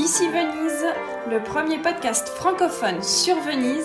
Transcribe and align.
Ici 0.00 0.28
Venise, 0.28 0.86
le 1.30 1.42
premier 1.42 1.76
podcast 1.76 2.30
francophone 2.30 3.02
sur 3.02 3.36
Venise, 3.40 3.84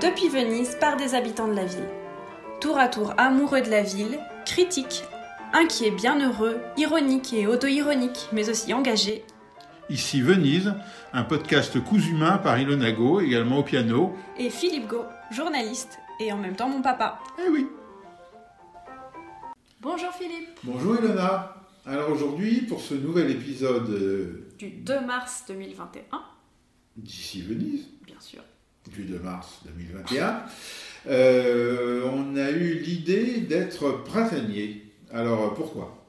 depuis 0.00 0.30
Venise 0.30 0.78
par 0.80 0.96
des 0.96 1.14
habitants 1.14 1.46
de 1.46 1.52
la 1.52 1.66
ville. 1.66 1.90
Tour 2.58 2.78
à 2.78 2.88
tour 2.88 3.12
amoureux 3.18 3.60
de 3.60 3.68
la 3.68 3.82
ville, 3.82 4.18
critiques, 4.46 5.04
inquiets, 5.52 5.90
bienheureux, 5.90 6.58
ironiques 6.78 7.34
et 7.34 7.46
auto-ironiques, 7.46 8.30
mais 8.32 8.48
aussi 8.48 8.72
engagés. 8.72 9.26
Ici 9.90 10.22
Venise, 10.22 10.72
un 11.12 11.22
podcast 11.22 11.78
cousu 11.84 12.14
main 12.14 12.38
par 12.38 12.58
Ilona 12.58 12.90
Go, 12.90 13.20
également 13.20 13.58
au 13.58 13.62
piano. 13.62 14.16
Et 14.38 14.48
Philippe 14.48 14.88
Go, 14.88 15.04
journaliste 15.30 15.98
et 16.18 16.32
en 16.32 16.38
même 16.38 16.56
temps 16.56 16.70
mon 16.70 16.80
papa. 16.80 17.20
Eh 17.38 17.50
oui. 17.50 17.66
Bonjour 19.82 20.12
Philippe. 20.12 20.48
Bonjour 20.64 20.96
Ilona. 20.96 21.56
Alors 21.84 22.10
aujourd'hui, 22.10 22.62
pour 22.62 22.80
ce 22.80 22.94
nouvel 22.94 23.32
épisode 23.32 23.90
euh, 23.90 24.51
Du 24.62 24.70
2 24.70 25.00
mars 25.00 25.42
2021, 25.48 26.22
d'ici 26.96 27.42
Venise, 27.42 27.88
bien 28.06 28.20
sûr. 28.20 28.44
du 28.92 29.02
2 29.02 29.18
mars 29.18 29.58
2021, 29.64 30.44
euh, 31.08 32.08
on 32.12 32.36
a 32.36 32.48
eu 32.52 32.74
l'idée 32.74 33.40
d'être 33.40 34.04
printanier. 34.04 34.86
Alors 35.12 35.52
pourquoi? 35.54 36.06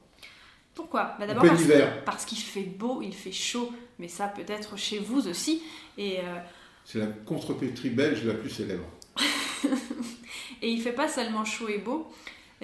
Pourquoi? 0.72 1.16
Bah 1.18 1.26
D'abord 1.26 1.42
parce, 1.42 1.64
parce 2.04 2.24
qu'il 2.24 2.38
fait 2.38 2.62
beau, 2.62 3.02
il 3.02 3.12
fait 3.12 3.32
chaud, 3.32 3.72
mais 3.98 4.06
ça 4.06 4.28
peut-être 4.28 4.78
chez 4.78 5.00
vous 5.00 5.26
aussi. 5.26 5.60
Et, 5.98 6.20
euh, 6.20 6.38
C'est 6.84 7.00
la 7.00 7.06
contrepétrie 7.06 7.90
belge 7.90 8.24
la 8.24 8.34
plus 8.34 8.50
célèbre. 8.50 8.86
et 10.62 10.70
il 10.70 10.80
fait 10.80 10.92
pas 10.92 11.08
seulement 11.08 11.44
chaud 11.44 11.66
et 11.68 11.78
beau. 11.78 12.08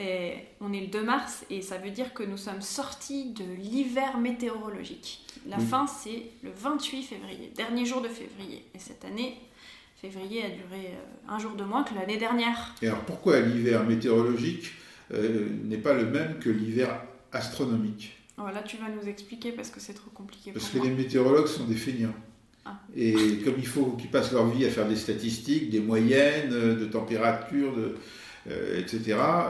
Et 0.01 0.33
on 0.63 0.73
est 0.73 0.81
le 0.81 0.87
2 0.87 1.03
mars 1.03 1.45
et 1.51 1.61
ça 1.61 1.77
veut 1.77 1.91
dire 1.91 2.15
que 2.15 2.23
nous 2.23 2.39
sommes 2.39 2.63
sortis 2.63 3.33
de 3.33 3.45
l'hiver 3.59 4.17
météorologique. 4.19 5.21
La 5.47 5.59
Oui. 5.59 5.65
fin, 5.67 5.87
c'est 5.87 6.23
le 6.43 6.51
28 6.57 7.03
février, 7.03 7.53
dernier 7.55 7.85
jour 7.85 8.01
de 8.01 8.09
février. 8.09 8.65
Et 8.75 8.79
cette 8.79 9.05
année, 9.05 9.37
février 10.01 10.43
a 10.43 10.49
duré 10.49 10.87
euh, 10.95 11.29
un 11.33 11.39
jour 11.39 11.53
de 11.53 11.65
moins 11.65 11.83
que 11.85 11.95
l'année 11.95 12.17
dernière. 12.17 12.75
Et 12.81 12.87
alors 12.89 13.01
pourquoi 13.01 13.41
l'hiver 13.41 13.85
météorologique 13.85 14.71
euh, 15.13 15.49
n'est 15.65 15.77
pas 15.77 15.93
le 15.93 16.07
même 16.07 16.39
que 16.39 16.49
l'hiver 16.49 17.03
astronomique? 17.33 18.17
Voilà, 18.39 18.63
tu 18.63 18.79
vas 18.79 18.89
nous 18.89 19.07
expliquer 19.07 19.53
parce 19.53 19.69
que 19.69 19.81
c'est 19.81 19.93
trop 19.93 20.11
compliqué 20.15 20.53
Parce 20.53 20.65
pour 20.67 20.81
que 20.81 20.87
moi. 20.87 20.87
les 20.89 20.95
météorologues 21.03 21.47
sont 21.47 21.65
des 21.65 21.77
feignants. 21.77 22.15
Ah. 22.65 22.79
Et 22.97 23.39
comme 23.45 23.55
il 23.59 23.67
faut 23.67 23.93
qu'ils 23.99 24.11
passent 24.11 24.33
leur 24.33 24.47
vie 24.49 24.65
à 24.65 24.71
faire 24.71 24.89
des 24.89 24.97
statistiques, 24.97 25.69
des 25.69 25.81
moyennes, 25.81 26.53
euh, 26.53 26.75
de 26.75 26.87
température, 26.87 27.77
de, 27.77 27.97
euh, 28.49 28.81
etc., 28.81 29.01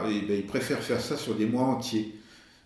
et 0.09 0.25
ben, 0.27 0.37
ils 0.37 0.45
préfèrent 0.45 0.83
faire 0.83 1.01
ça 1.01 1.17
sur 1.17 1.35
des 1.35 1.45
mois 1.45 1.63
entiers. 1.63 2.15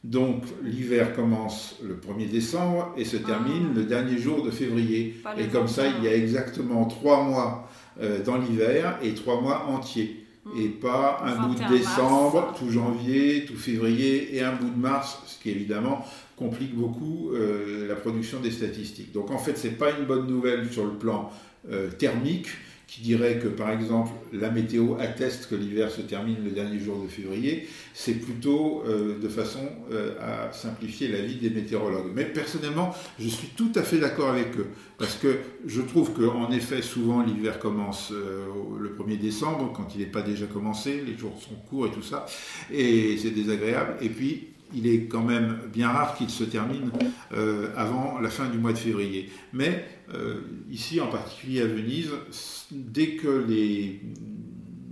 Donc 0.03 0.43
l'hiver 0.63 1.15
commence 1.15 1.77
le 1.83 1.95
1er 1.95 2.29
décembre 2.29 2.93
et 2.95 3.05
se 3.05 3.17
termine 3.17 3.69
Ah. 3.71 3.77
le 3.77 3.83
dernier 3.83 4.17
jour 4.19 4.43
de 4.43 4.51
février. 4.51 5.15
Et 5.37 5.47
comme 5.47 5.67
ça, 5.67 5.83
21. 5.83 5.97
il 5.97 6.03
y 6.03 6.07
a 6.07 6.15
exactement 6.15 6.85
trois 6.85 7.23
mois 7.23 7.67
euh, 7.99 8.23
dans 8.23 8.37
l'hiver 8.37 8.99
et 9.01 9.15
trois 9.15 9.41
mois 9.41 9.65
entiers. 9.65 10.23
Mm. 10.45 10.61
Et 10.61 10.67
pas 10.67 11.23
un 11.25 11.47
bout 11.47 11.53
21 11.53 11.69
de 11.69 11.77
décembre, 11.77 12.41
mars. 12.41 12.59
tout 12.59 12.69
janvier, 12.69 13.45
tout 13.45 13.55
février 13.55 14.35
et 14.35 14.43
un 14.43 14.53
bout 14.53 14.69
de 14.69 14.77
mars, 14.77 15.19
ce 15.25 15.41
qui 15.41 15.49
évidemment 15.49 16.05
complique 16.37 16.75
beaucoup 16.75 17.31
euh, 17.33 17.87
la 17.87 17.95
production 17.95 18.39
des 18.39 18.51
statistiques. 18.51 19.11
Donc 19.11 19.31
en 19.31 19.39
fait, 19.39 19.57
c'est 19.57 19.77
pas 19.77 19.91
une 19.97 20.05
bonne 20.05 20.27
nouvelle 20.27 20.71
sur 20.71 20.85
le 20.85 20.91
plan 20.91 21.31
euh, 21.71 21.89
thermique, 21.89 22.49
qui 22.87 23.01
dirait 23.01 23.39
que 23.39 23.47
par 23.47 23.71
exemple 23.71 24.11
la 24.31 24.49
météo 24.49 24.95
atteste 24.99 25.49
que 25.49 25.55
l'hiver 25.55 25.89
se 25.89 26.01
termine 26.01 26.37
le 26.43 26.51
dernier 26.51 26.79
jour 26.79 27.01
de 27.01 27.07
février. 27.07 27.67
C'est 27.93 28.13
plutôt 28.13 28.83
euh, 28.85 29.19
de 29.19 29.27
façon 29.27 29.67
euh, 29.91 30.13
à 30.21 30.51
simplifier 30.53 31.07
la 31.07 31.21
vie 31.21 31.35
des 31.35 31.49
météorologues. 31.49 32.11
Mais 32.13 32.25
personnellement, 32.25 32.93
je 33.19 33.27
suis 33.27 33.47
tout 33.49 33.71
à 33.75 33.81
fait 33.81 33.97
d'accord 33.97 34.29
avec 34.29 34.57
eux, 34.57 34.67
parce 34.97 35.15
que 35.15 35.39
je 35.65 35.81
trouve 35.81 36.13
qu'en 36.13 36.51
effet, 36.51 36.81
souvent 36.81 37.23
l'hiver 37.23 37.59
commence 37.59 38.11
euh, 38.11 38.45
le 38.79 38.89
1er 38.89 39.17
décembre, 39.17 39.73
quand 39.75 39.95
il 39.95 40.01
n'est 40.01 40.07
pas 40.07 40.21
déjà 40.21 40.45
commencé, 40.45 41.01
les 41.05 41.17
jours 41.17 41.39
sont 41.41 41.55
courts 41.69 41.87
et 41.87 41.91
tout 41.91 42.03
ça, 42.03 42.25
et 42.71 43.17
c'est 43.17 43.31
désagréable. 43.31 43.95
Et 44.01 44.09
puis, 44.09 44.49
il 44.73 44.87
est 44.87 45.05
quand 45.05 45.23
même 45.23 45.59
bien 45.71 45.89
rare 45.89 46.17
qu'il 46.17 46.29
se 46.29 46.43
termine 46.43 46.91
avant 47.77 48.19
la 48.19 48.29
fin 48.29 48.49
du 48.49 48.57
mois 48.57 48.73
de 48.73 48.79
février. 48.79 49.29
Mais 49.53 49.85
euh, 50.13 50.35
ici, 50.71 50.99
en 51.01 51.07
particulier 51.07 51.61
à 51.61 51.65
Venise, 51.67 52.09
dès 52.71 53.15
que 53.15 53.45
les 53.47 54.01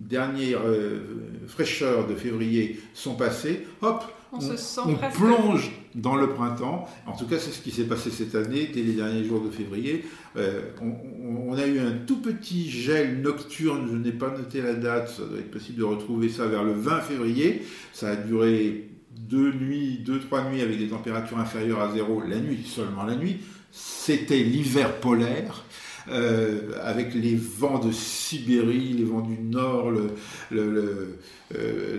dernières 0.09 0.61
euh, 0.65 0.99
fraîcheurs 1.47 2.07
de 2.07 2.15
février 2.15 2.79
sont 2.93 3.15
passées, 3.15 3.65
hop, 3.81 4.03
On 4.31 4.39
se 4.41 4.57
sent 4.57 4.81
on 4.85 4.95
presque. 4.95 5.17
plonge 5.17 5.71
dans 5.95 6.15
le 6.15 6.29
printemps. 6.29 6.87
En 7.05 7.15
tout 7.15 7.25
cas, 7.27 7.37
c'est 7.37 7.51
ce 7.51 7.61
qui 7.61 7.71
s'est 7.71 7.83
passé 7.85 8.09
cette 8.09 8.33
année, 8.35 8.69
dès 8.73 8.81
les 8.81 8.93
derniers 8.93 9.23
jours 9.23 9.41
de 9.41 9.49
février. 9.51 10.03
Euh, 10.37 10.61
on, 10.81 10.87
on- 10.87 11.51
on 11.51 11.53
a 11.57 11.67
eu 11.67 11.79
un 11.79 11.91
tout 11.91 12.19
petit 12.21 12.69
gel 12.69 13.21
nocturne, 13.21 13.87
je 13.91 13.95
n'ai 13.97 14.11
pas 14.11 14.35
noté 14.35 14.61
la 14.61 14.73
date, 14.73 15.09
ça 15.09 15.23
doit 15.25 15.37
être 15.39 15.51
possible 15.51 15.77
de 15.79 15.83
retrouver 15.83 16.29
ça 16.29 16.47
vers 16.47 16.63
le 16.63 16.73
20 16.73 17.01
février. 17.01 17.61
Ça 17.93 18.09
a 18.11 18.15
duré 18.15 18.89
deux 19.15 19.51
nuits, 19.53 19.99
deux, 20.03 20.19
trois 20.19 20.49
nuits 20.49 20.61
avec 20.61 20.79
des 20.79 20.87
températures 20.87 21.37
inférieures 21.39 21.81
à 21.81 21.93
zéro, 21.93 22.21
la 22.27 22.39
nuit, 22.39 22.63
seulement 22.65 23.03
la 23.03 23.15
nuit. 23.15 23.37
C'était 23.73 24.43
l'hiver 24.43 24.99
polaire. 24.99 25.63
euh, 26.09 26.71
avec 26.83 27.13
les 27.13 27.35
vents 27.35 27.79
de 27.79 27.91
Sibérie, 27.91 28.93
les 28.93 29.03
vents 29.03 29.21
du 29.21 29.37
Nord, 29.37 29.91
euh, 30.51 31.17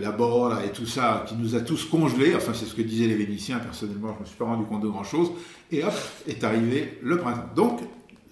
la 0.00 0.10
bord 0.12 0.60
et 0.60 0.72
tout 0.72 0.86
ça, 0.86 1.24
qui 1.28 1.34
nous 1.36 1.54
a 1.54 1.60
tous 1.60 1.84
congelés. 1.84 2.34
Enfin, 2.34 2.52
c'est 2.54 2.66
ce 2.66 2.74
que 2.74 2.82
disaient 2.82 3.06
les 3.06 3.14
Vénitiens. 3.14 3.58
Personnellement, 3.58 4.10
je 4.12 4.16
ne 4.16 4.20
me 4.20 4.26
suis 4.26 4.36
pas 4.36 4.44
rendu 4.44 4.64
compte 4.64 4.82
de 4.82 4.88
grand-chose. 4.88 5.30
Et 5.70 5.84
hop, 5.84 5.94
est 6.26 6.44
arrivé 6.44 6.98
le 7.02 7.18
printemps. 7.18 7.48
Donc, 7.54 7.80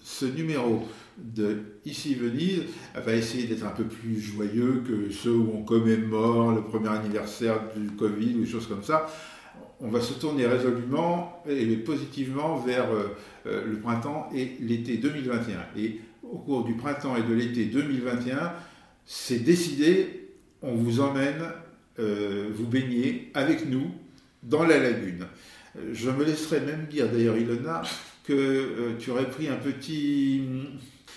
ce 0.02 0.26
numéro 0.26 0.86
de 1.18 1.58
Ici 1.84 2.14
Venise 2.14 2.62
va 2.94 3.14
essayer 3.14 3.46
d'être 3.46 3.64
un 3.64 3.70
peu 3.70 3.84
plus 3.84 4.20
joyeux 4.20 4.82
que 4.86 5.12
ceux 5.12 5.32
où 5.32 5.52
on 5.54 5.62
commémore 5.62 6.52
le 6.52 6.62
premier 6.62 6.88
anniversaire 6.88 7.60
du 7.76 7.90
Covid 7.90 8.34
ou 8.36 8.40
des 8.40 8.46
choses 8.46 8.66
comme 8.66 8.82
ça. 8.82 9.06
On 9.84 9.88
va 9.88 10.00
se 10.00 10.14
tourner 10.14 10.46
résolument 10.46 11.42
et 11.48 11.76
positivement 11.76 12.56
vers 12.56 12.90
euh, 12.92 13.16
euh, 13.46 13.64
le 13.66 13.78
printemps 13.80 14.28
et 14.34 14.52
l'été 14.60 14.96
2021. 14.96 15.58
Et 15.76 16.00
au 16.22 16.38
cours 16.38 16.64
du 16.64 16.74
printemps 16.74 17.16
et 17.16 17.22
de 17.22 17.34
l'été 17.34 17.64
2021, 17.64 18.52
c'est 19.04 19.40
décidé, 19.40 20.30
on 20.62 20.74
vous 20.76 21.00
emmène 21.00 21.42
euh, 21.98 22.48
vous 22.54 22.66
baigner 22.66 23.30
avec 23.34 23.68
nous 23.68 23.90
dans 24.44 24.62
la 24.62 24.78
lagune. 24.78 25.26
Je 25.92 26.10
me 26.10 26.24
laisserai 26.24 26.60
même 26.60 26.86
dire 26.88 27.08
d'ailleurs, 27.10 27.36
Ilona, 27.36 27.82
que 28.24 28.32
euh, 28.32 28.96
tu 28.98 29.10
aurais 29.10 29.28
pris 29.28 29.48
un 29.48 29.56
petit, 29.56 30.42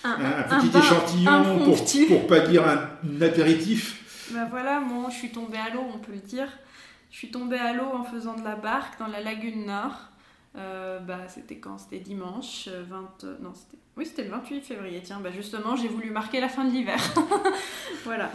Un, 0.04 0.10
un, 0.10 0.26
un 0.26 0.40
un 0.40 0.60
petit 0.60 0.78
échantillon 0.78 1.60
pour, 1.66 1.86
pour 2.08 2.28
pas 2.28 2.40
dire 2.40 2.68
un, 2.68 2.90
un 3.08 3.22
apéritif. 3.22 4.02
Bah 4.34 4.48
voilà, 4.50 4.80
moi 4.80 5.10
je 5.12 5.18
suis 5.18 5.30
tombée 5.30 5.58
à 5.58 5.72
l'eau, 5.74 5.84
on 5.94 6.00
peut 6.00 6.14
le 6.14 6.20
dire. 6.20 6.48
Je 7.16 7.20
suis 7.20 7.32
tombée 7.32 7.58
à 7.58 7.72
l'eau 7.72 7.86
en 7.94 8.04
faisant 8.04 8.34
de 8.36 8.44
la 8.44 8.58
barque 8.58 9.00
dans 9.00 9.08
la 9.08 9.22
lagune 9.22 9.68
Nord. 9.68 9.94
Euh, 10.58 11.00
bah, 11.00 11.30
c'était 11.30 11.56
quand? 11.60 11.78
C'était 11.78 12.00
dimanche, 12.00 12.66
euh, 12.68 12.84
20... 12.90 13.24
euh, 13.24 13.38
Non, 13.42 13.54
c'était... 13.54 13.78
Oui, 13.96 14.06
c'était 14.06 14.26
le 14.26 14.32
28 14.32 14.60
février. 14.66 15.00
Tiens, 15.02 15.22
bah 15.24 15.32
justement, 15.32 15.78
j'ai 15.78 15.88
voulu 15.88 16.10
marquer 16.12 16.42
la 16.42 16.50
fin 16.50 16.66
de 16.66 16.72
l'hiver. 16.72 16.98
voilà, 18.04 18.30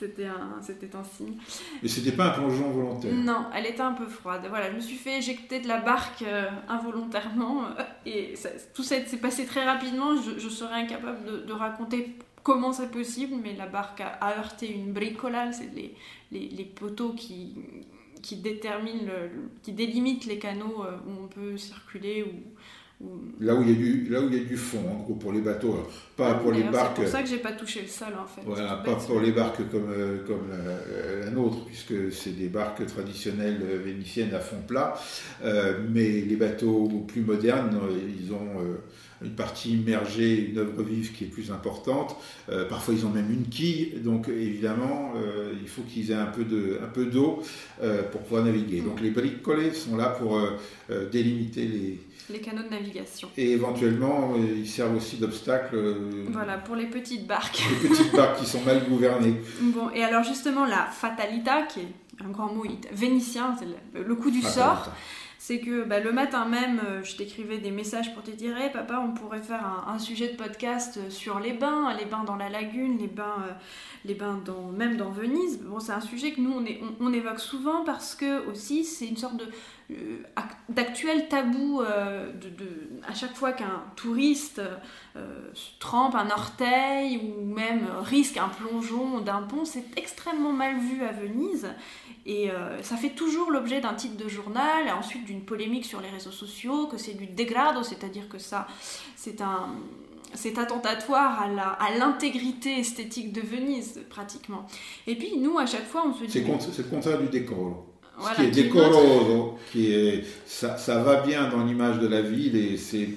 c'était 0.00 0.24
un, 0.24 0.62
c'était 0.62 0.96
un 0.96 1.04
signe. 1.04 1.34
Et 1.82 1.88
c'était 1.88 2.12
pas 2.12 2.28
un 2.28 2.30
plongeon 2.30 2.70
volontaire? 2.70 3.12
Non, 3.12 3.44
elle 3.54 3.66
était 3.66 3.82
un 3.82 3.92
peu 3.92 4.06
froide. 4.06 4.46
Voilà, 4.48 4.70
je 4.70 4.76
me 4.76 4.80
suis 4.80 4.96
fait 4.96 5.18
éjecter 5.18 5.60
de 5.60 5.68
la 5.68 5.80
barque 5.82 6.22
euh, 6.22 6.48
involontairement 6.70 7.64
euh, 7.66 7.82
et 8.06 8.34
ça- 8.34 8.48
tout 8.74 8.82
ça 8.82 9.04
s'est 9.04 9.18
passé 9.18 9.44
très 9.44 9.66
rapidement. 9.66 10.16
Je, 10.16 10.38
je 10.38 10.48
serais 10.48 10.80
incapable 10.80 11.22
de, 11.26 11.36
de 11.40 11.52
raconter 11.52 12.16
comment 12.42 12.72
c'est 12.72 12.90
possible, 12.90 13.34
mais 13.42 13.52
la 13.54 13.66
barque 13.66 14.00
a, 14.00 14.08
a 14.22 14.38
heurté 14.38 14.72
une 14.72 14.94
bricolale, 14.94 15.52
c'est 15.52 15.70
les, 15.74 15.94
les, 16.30 16.48
les 16.48 16.64
poteaux 16.64 17.12
qui, 17.12 17.54
qui 18.22 18.36
le, 19.06 19.22
le- 19.26 19.48
qui 19.62 19.72
délimitent 19.72 20.26
les 20.26 20.38
canaux 20.38 20.84
euh, 20.84 20.96
où 21.06 21.24
on 21.24 21.26
peut 21.28 21.56
circuler 21.56 22.24
ou. 22.24 23.04
ou- 23.04 23.20
Là 23.40 23.54
où 23.56 23.62
il 23.62 23.68
y 23.70 23.72
a 23.72 23.74
du, 23.74 24.08
là 24.08 24.20
où 24.20 24.28
il 24.28 24.34
y 24.38 24.40
a 24.40 24.44
du 24.44 24.56
fond, 24.56 24.78
en 24.88 25.02
gros, 25.02 25.14
pour 25.14 25.32
les 25.32 25.40
bateaux, 25.40 25.72
alors, 25.72 25.90
pas 26.16 26.34
pour 26.34 26.52
les 26.52 26.62
barques. 26.62 26.92
C'est 26.96 27.02
pour 27.02 27.10
ça 27.10 27.22
que 27.22 27.28
j'ai 27.28 27.38
pas 27.38 27.52
touché 27.52 27.82
le 27.82 27.88
sol 27.88 28.14
en 28.22 28.26
fait. 28.26 28.42
Voilà, 28.46 28.76
pas 28.76 28.94
bête. 28.94 29.06
pour 29.06 29.20
les 29.20 29.32
barques 29.32 29.68
comme, 29.70 29.90
euh, 29.90 30.24
comme 30.26 30.48
la, 30.50 31.24
la 31.24 31.30
nôtre, 31.32 31.64
puisque 31.66 32.12
c'est 32.12 32.36
des 32.38 32.48
barques 32.48 32.86
traditionnelles 32.86 33.60
euh, 33.64 33.78
vénitiennes 33.84 34.32
à 34.34 34.38
fond 34.40 34.62
plat. 34.66 34.94
Euh, 35.42 35.80
mais 35.90 36.20
les 36.20 36.36
bateaux 36.36 36.88
plus 37.08 37.22
modernes, 37.22 37.76
euh, 37.82 37.98
ils 38.20 38.32
ont 38.32 38.60
euh, 38.60 38.76
une 39.24 39.32
partie 39.32 39.72
immergée, 39.74 40.50
une 40.50 40.58
œuvre 40.58 40.82
vive 40.82 41.12
qui 41.12 41.24
est 41.24 41.28
plus 41.28 41.50
importante. 41.50 42.16
Euh, 42.50 42.68
parfois, 42.68 42.94
ils 42.94 43.04
ont 43.06 43.10
même 43.10 43.30
une 43.32 43.46
quille. 43.48 43.94
Donc, 44.04 44.28
évidemment, 44.28 45.12
euh, 45.16 45.52
il 45.60 45.68
faut 45.68 45.82
qu'ils 45.82 46.10
aient 46.10 46.14
un 46.14 46.26
peu 46.26 46.44
de- 46.44 46.78
un 46.82 46.88
peu 46.88 47.06
d'eau 47.06 47.42
euh, 47.82 48.02
pour 48.02 48.22
pouvoir 48.22 48.44
naviguer. 48.44 48.80
Donc, 48.80 49.00
les 49.00 49.10
bricolets 49.10 49.72
sont 49.72 49.96
là 49.96 50.06
pour 50.06 50.40
délimiter 51.10 51.62
les... 51.66 51.98
Les 52.30 52.38
canaux 52.40 52.62
de 52.62 52.68
navigation. 52.68 53.28
Et 53.36 53.50
éventuellement, 53.50 54.34
ils 54.36 54.66
servent 54.68 54.96
aussi 54.96 55.16
d'obstacle 55.16 55.74
euh, 55.74 56.24
Voilà, 56.30 56.56
pour 56.58 56.76
les 56.76 56.86
petites 56.86 57.26
barques. 57.26 57.62
les 57.82 57.88
petites 57.88 58.12
barques 58.16 58.38
qui 58.38 58.46
sont 58.46 58.60
mal 58.62 58.82
gouvernées. 58.88 59.34
Bon, 59.60 59.90
et 59.90 60.02
alors 60.04 60.22
justement, 60.22 60.64
la 60.64 60.86
fatalita, 60.86 61.62
qui 61.62 61.80
est 61.80 61.88
un 62.24 62.30
grand 62.30 62.52
mot 62.54 62.64
it- 62.64 62.88
vénitien, 62.92 63.56
c'est 63.58 63.66
le, 63.98 64.14
coup 64.14 64.30
du 64.30 64.40
sort, 64.40 64.92
c'est 65.44 65.58
que 65.58 65.82
bah, 65.82 65.98
le 65.98 66.12
matin 66.12 66.44
même, 66.44 66.80
euh, 66.86 67.02
je 67.02 67.16
t'écrivais 67.16 67.58
des 67.58 67.72
messages 67.72 68.14
pour 68.14 68.22
te 68.22 68.30
dire 68.30 68.56
hey, 68.56 68.70
papa, 68.70 69.02
on 69.04 69.12
pourrait 69.12 69.42
faire 69.42 69.84
un, 69.88 69.98
sujet 69.98 70.28
de 70.28 70.36
podcast 70.36 71.00
sur 71.10 71.40
les 71.40 71.52
bains, 71.52 71.92
les 71.98 72.04
bains 72.04 72.22
dans 72.22 72.36
la 72.36 72.48
lagune, 72.48 72.96
les 72.96 73.08
bains, 73.08 73.38
euh, 73.48 73.52
les 74.04 74.14
bains 74.14 74.40
même 74.72 74.96
dans 74.96 75.10
Venise. 75.10 75.58
Bon, 75.58 75.80
c'est 75.80 75.90
un 75.90 76.00
sujet 76.00 76.30
que 76.30 76.40
nous, 76.40 76.64
on, 77.00 77.12
évoque 77.12 77.40
souvent 77.40 77.82
parce 77.82 78.14
que 78.14 78.46
aussi, 78.46 78.84
c'est 78.84 79.06
une 79.06 79.16
sorte 79.16 79.36
de 79.36 79.48
euh, 79.90 80.18
d'actuel 80.68 81.28
tabou 81.28 81.82
de, 81.82 82.90
à 83.06 83.14
chaque 83.14 83.34
fois 83.34 83.52
qu'un 83.52 83.82
touriste 83.96 84.60
trempe 85.78 86.14
un 86.14 86.30
orteil 86.30 87.18
ou 87.18 87.44
même 87.44 87.86
risque 88.02 88.36
un 88.36 88.48
plongeon 88.48 89.20
d'un 89.20 89.42
pont, 89.42 89.64
c'est 89.64 89.84
extrêmement 89.96 90.52
mal 90.52 90.78
vu 90.78 91.02
à 91.02 91.12
Venise. 91.12 91.68
Et 92.24 92.50
euh, 92.50 92.80
ça 92.82 92.96
fait 92.96 93.10
toujours 93.10 93.50
l'objet 93.50 93.80
d'un 93.80 93.94
titre 93.94 94.16
de 94.16 94.28
journal, 94.28 94.86
et 94.86 94.92
ensuite 94.92 95.24
d'une 95.24 95.44
polémique 95.44 95.84
sur 95.84 96.00
les 96.00 96.08
réseaux 96.08 96.30
sociaux, 96.30 96.86
que 96.86 96.96
c'est 96.96 97.14
du 97.14 97.26
dégrado, 97.26 97.82
c'est-à-dire 97.82 98.28
que 98.28 98.38
ça, 98.38 98.68
c'est 99.16 99.40
un, 99.40 99.74
c'est 100.32 100.56
attentatoire 100.58 101.42
à 101.42 101.98
l'intégrité 101.98 102.78
esthétique 102.78 103.32
de 103.32 103.40
Venise, 103.40 104.00
pratiquement. 104.08 104.66
Et 105.06 105.16
puis, 105.16 105.36
nous, 105.36 105.58
à 105.58 105.66
chaque 105.66 105.86
fois, 105.86 106.04
on 106.06 106.14
se 106.14 106.24
dit... 106.24 106.30
C'est 106.30 106.82
le 106.82 106.88
contraire 106.88 107.20
du 107.20 107.28
décor. 107.28 107.86
Ce 108.22 108.36
qui 108.36 108.46
est 108.46 108.50
décoroso, 108.50 109.58
qui 109.70 109.92
est, 109.92 110.24
ça, 110.46 110.76
ça, 110.76 111.02
va 111.02 111.22
bien 111.22 111.48
dans 111.48 111.64
l'image 111.64 111.98
de 111.98 112.06
la 112.06 112.22
ville 112.22 112.56
et 112.56 112.76
c'est 112.76 113.08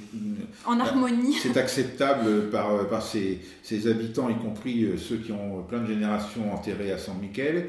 en 0.65 0.79
harmonie. 0.79 1.35
C'est 1.41 1.57
acceptable 1.57 2.49
par, 2.49 2.87
par 2.87 3.01
ses, 3.01 3.39
ses, 3.61 3.87
habitants, 3.87 4.29
y 4.29 4.35
compris 4.35 4.83
euh, 4.83 4.97
ceux 4.97 5.17
qui 5.17 5.31
ont 5.31 5.63
plein 5.67 5.79
de 5.79 5.87
générations 5.87 6.53
enterrées 6.53 6.91
à 6.91 6.97
San 6.97 7.15
Michele. 7.19 7.67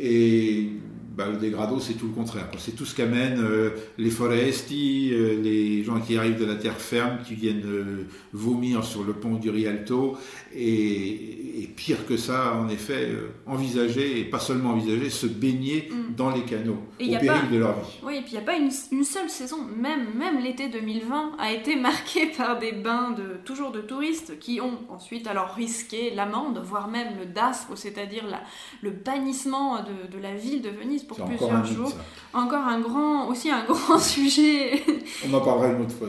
Et 0.00 0.70
bah, 1.18 1.26
le 1.28 1.36
dégrado, 1.36 1.80
c'est 1.80 1.94
tout 1.94 2.06
le 2.06 2.12
contraire. 2.12 2.46
C'est 2.58 2.76
tout 2.76 2.84
ce 2.84 2.94
qu'amènent 2.94 3.40
euh, 3.42 3.70
les 3.98 4.08
foresti, 4.08 5.10
euh, 5.12 5.42
les 5.42 5.82
gens 5.82 5.98
qui 5.98 6.16
arrivent 6.16 6.38
de 6.38 6.44
la 6.44 6.54
terre 6.54 6.80
ferme, 6.80 7.18
qui 7.26 7.34
viennent 7.34 7.66
euh, 7.66 8.06
vomir 8.32 8.84
sur 8.84 9.02
le 9.02 9.14
pont 9.14 9.34
du 9.34 9.50
Rialto. 9.50 10.16
Et, 10.54 11.34
pire 11.76 12.06
que 12.06 12.16
ça, 12.16 12.56
en 12.56 12.68
effet, 12.68 13.08
envisager, 13.46 14.18
et 14.18 14.24
pas 14.24 14.40
seulement 14.40 14.70
envisager, 14.70 15.10
se 15.10 15.26
baigner 15.26 15.88
mm. 15.90 16.14
dans 16.16 16.30
les 16.30 16.42
canaux, 16.42 16.82
au 17.00 17.04
péril 17.04 17.50
de 17.52 17.58
leur 17.58 17.80
vie. 17.80 17.98
Oui, 18.02 18.16
et 18.16 18.20
puis 18.20 18.30
il 18.32 18.34
n'y 18.34 18.38
a 18.38 18.46
pas 18.46 18.56
une, 18.56 18.70
seule 19.04 19.28
saison, 19.28 19.58
même, 19.76 20.06
même 20.16 20.40
l'été 20.42 20.68
2020 20.68 21.36
a 21.38 21.52
été 21.52 21.76
marqué 21.80 22.26
par 22.36 22.58
des 22.58 22.72
bains 22.72 23.12
de, 23.12 23.38
toujours 23.44 23.70
de 23.70 23.80
touristes 23.80 24.40
qui 24.40 24.60
ont 24.60 24.78
ensuite 24.88 25.28
alors 25.28 25.54
risqué 25.54 26.12
l'amende, 26.14 26.60
voire 26.64 26.88
même 26.88 27.16
le 27.18 27.26
DASPO, 27.26 27.76
c'est-à-dire 27.76 28.24
le 28.82 28.90
bannissement 28.90 29.78
de, 29.82 30.10
de 30.10 30.20
la 30.20 30.34
ville 30.34 30.62
de 30.62 30.70
Venise 30.70 31.04
pour 31.08 31.24
plusieurs 31.24 31.64
jours. 31.64 31.92
Encore 32.32 32.66
un 32.66 32.80
grand, 32.80 33.28
aussi 33.28 33.50
un 33.50 33.64
grand 33.64 33.98
sujet. 33.98 34.82
On 35.28 35.34
en 35.34 35.40
parlera 35.40 35.68
une 35.68 35.82
autre 35.82 35.94
fois 35.94 36.08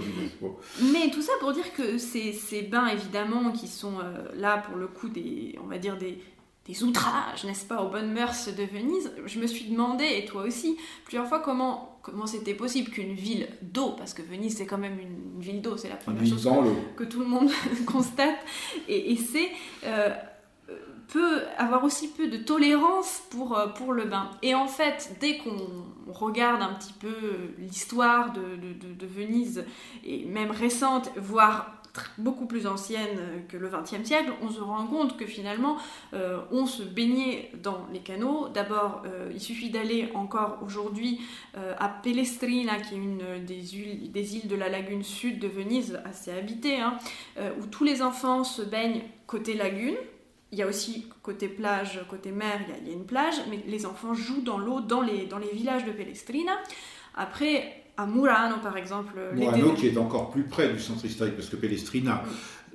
Mais 0.82 1.10
tout 1.10 1.22
ça 1.22 1.32
pour 1.40 1.54
dire 1.54 1.74
que 1.74 1.98
ces, 1.98 2.34
ces 2.34 2.62
bains, 2.62 2.88
évidemment, 2.88 3.52
qui 3.52 3.68
sont 3.68 4.00
euh, 4.00 4.28
là 4.36 4.58
pour 4.58 4.78
le 4.78 4.88
coup 4.88 5.08
des, 5.10 5.58
on 5.64 5.68
va 5.68 5.78
dire 5.78 5.98
des, 5.98 6.22
des 6.68 6.84
outrages, 6.84 7.46
n'est-ce 7.46 7.66
pas, 7.66 7.82
aux 7.82 7.90
bonnes 7.90 8.12
mœurs 8.12 8.48
de 8.56 8.64
Venise, 8.64 9.12
je 9.26 9.40
me 9.40 9.48
suis 9.48 9.66
demandé, 9.66 10.06
et 10.06 10.26
toi 10.26 10.44
aussi, 10.44 10.78
plusieurs 11.06 11.28
fois 11.28 11.40
comment 11.40 11.90
comment 12.02 12.26
c'était 12.26 12.54
possible 12.54 12.92
qu'une 12.92 13.14
ville 13.14 13.48
d'eau, 13.62 13.92
parce 13.98 14.14
que 14.14 14.22
Venise 14.22 14.58
c'est 14.58 14.66
quand 14.66 14.78
même 14.78 14.98
une, 15.00 15.42
ville 15.42 15.62
d'eau, 15.62 15.78
c'est 15.78 15.90
la 15.90 15.96
première 15.96 16.26
chose 16.26 16.48
que, 16.96 17.04
tout 17.04 17.20
le 17.20 17.26
monde 17.26 17.50
constate, 17.86 18.38
et, 18.88 19.16
c'est 19.16 19.50
euh, 19.86 20.10
peut 21.10 21.42
avoir 21.58 21.84
aussi 21.84 22.08
peu 22.08 22.28
de 22.28 22.38
tolérance 22.38 23.24
pour, 23.32 23.58
euh, 23.58 23.68
pour 23.68 23.94
le 23.94 24.06
bain. 24.06 24.30
Et 24.42 24.56
en 24.56 24.68
fait, 24.68 25.16
dès 25.20 25.38
qu'on 25.38 25.58
regarde 26.08 26.62
un 26.62 26.74
petit 26.74 26.94
peu 26.94 27.16
l'histoire 27.58 28.32
de, 28.32 28.42
de, 28.94 29.08
Venise, 29.08 29.66
et 30.06 30.26
même 30.26 30.52
récente, 30.52 31.10
voire 31.18 31.74
beaucoup 32.20 32.46
plus 32.46 32.68
ancienne 32.68 33.18
que 33.50 33.58
le 33.58 33.68
XXe 33.68 34.08
siècle, 34.08 34.32
on 34.44 34.50
se 34.50 34.62
rend 34.62 34.86
compte 34.86 35.18
que 35.18 35.26
finalement, 35.26 35.78
euh, 36.14 36.40
on 36.52 36.68
se 36.68 36.84
baignait 36.84 37.52
dans 37.62 37.88
les 37.92 38.00
canaux. 38.00 38.48
D'abord, 38.54 39.02
euh, 39.06 39.32
il 39.34 39.42
suffit 39.42 39.72
d'aller 39.72 40.10
encore 40.14 40.60
aujourd'hui 40.64 41.20
à 41.80 41.90
Pellestrina, 41.90 42.80
qui 42.80 42.94
est 42.94 42.98
une 42.98 43.44
des 43.46 43.76
îles, 43.76 44.12
des 44.12 44.38
îles 44.38 44.48
de 44.48 44.56
la 44.56 44.70
lagune 44.70 45.04
sud 45.04 45.40
de 45.40 45.48
Venise, 45.48 46.00
assez 46.06 46.32
habitée, 46.32 46.80
hein, 46.80 46.98
où 47.60 47.66
tous 47.66 47.84
les 47.84 48.02
enfants 48.02 48.44
se 48.44 48.62
baignent 48.62 49.02
côté 49.28 49.56
lagune, 49.56 49.98
il 50.52 50.58
y 50.58 50.62
a 50.62 50.68
aussi 50.68 51.08
côté 51.22 51.48
plage, 51.48 52.02
côté 52.10 52.32
mer, 52.32 52.60
il 52.84 52.88
y, 52.88 52.92
a, 52.92 52.94
une 52.94 53.06
plage, 53.06 53.36
mais 53.50 53.64
les 53.68 53.86
enfants 53.86 54.14
jouent 54.14 54.42
dans 54.42 54.58
l'eau 54.58 54.82
dans 54.82 55.02
les, 55.02 55.26
dans 55.26 55.38
les 55.38 55.52
villages 55.52 55.86
de 55.86 55.92
Pellestrina. 55.92 56.54
Après, 57.16 57.84
à 57.98 58.06
Murano 58.06 58.58
par 58.64 58.78
exemple. 58.78 59.14
Murano 59.34 59.74
qui 59.74 59.88
est 59.88 59.98
encore 59.98 60.32
plus 60.32 60.44
près 60.44 60.70
du 60.70 60.80
centre 60.80 61.06
historique, 61.06 61.36
parce 61.36 61.50
que 61.50 61.56
Pellestrina, 61.56 62.24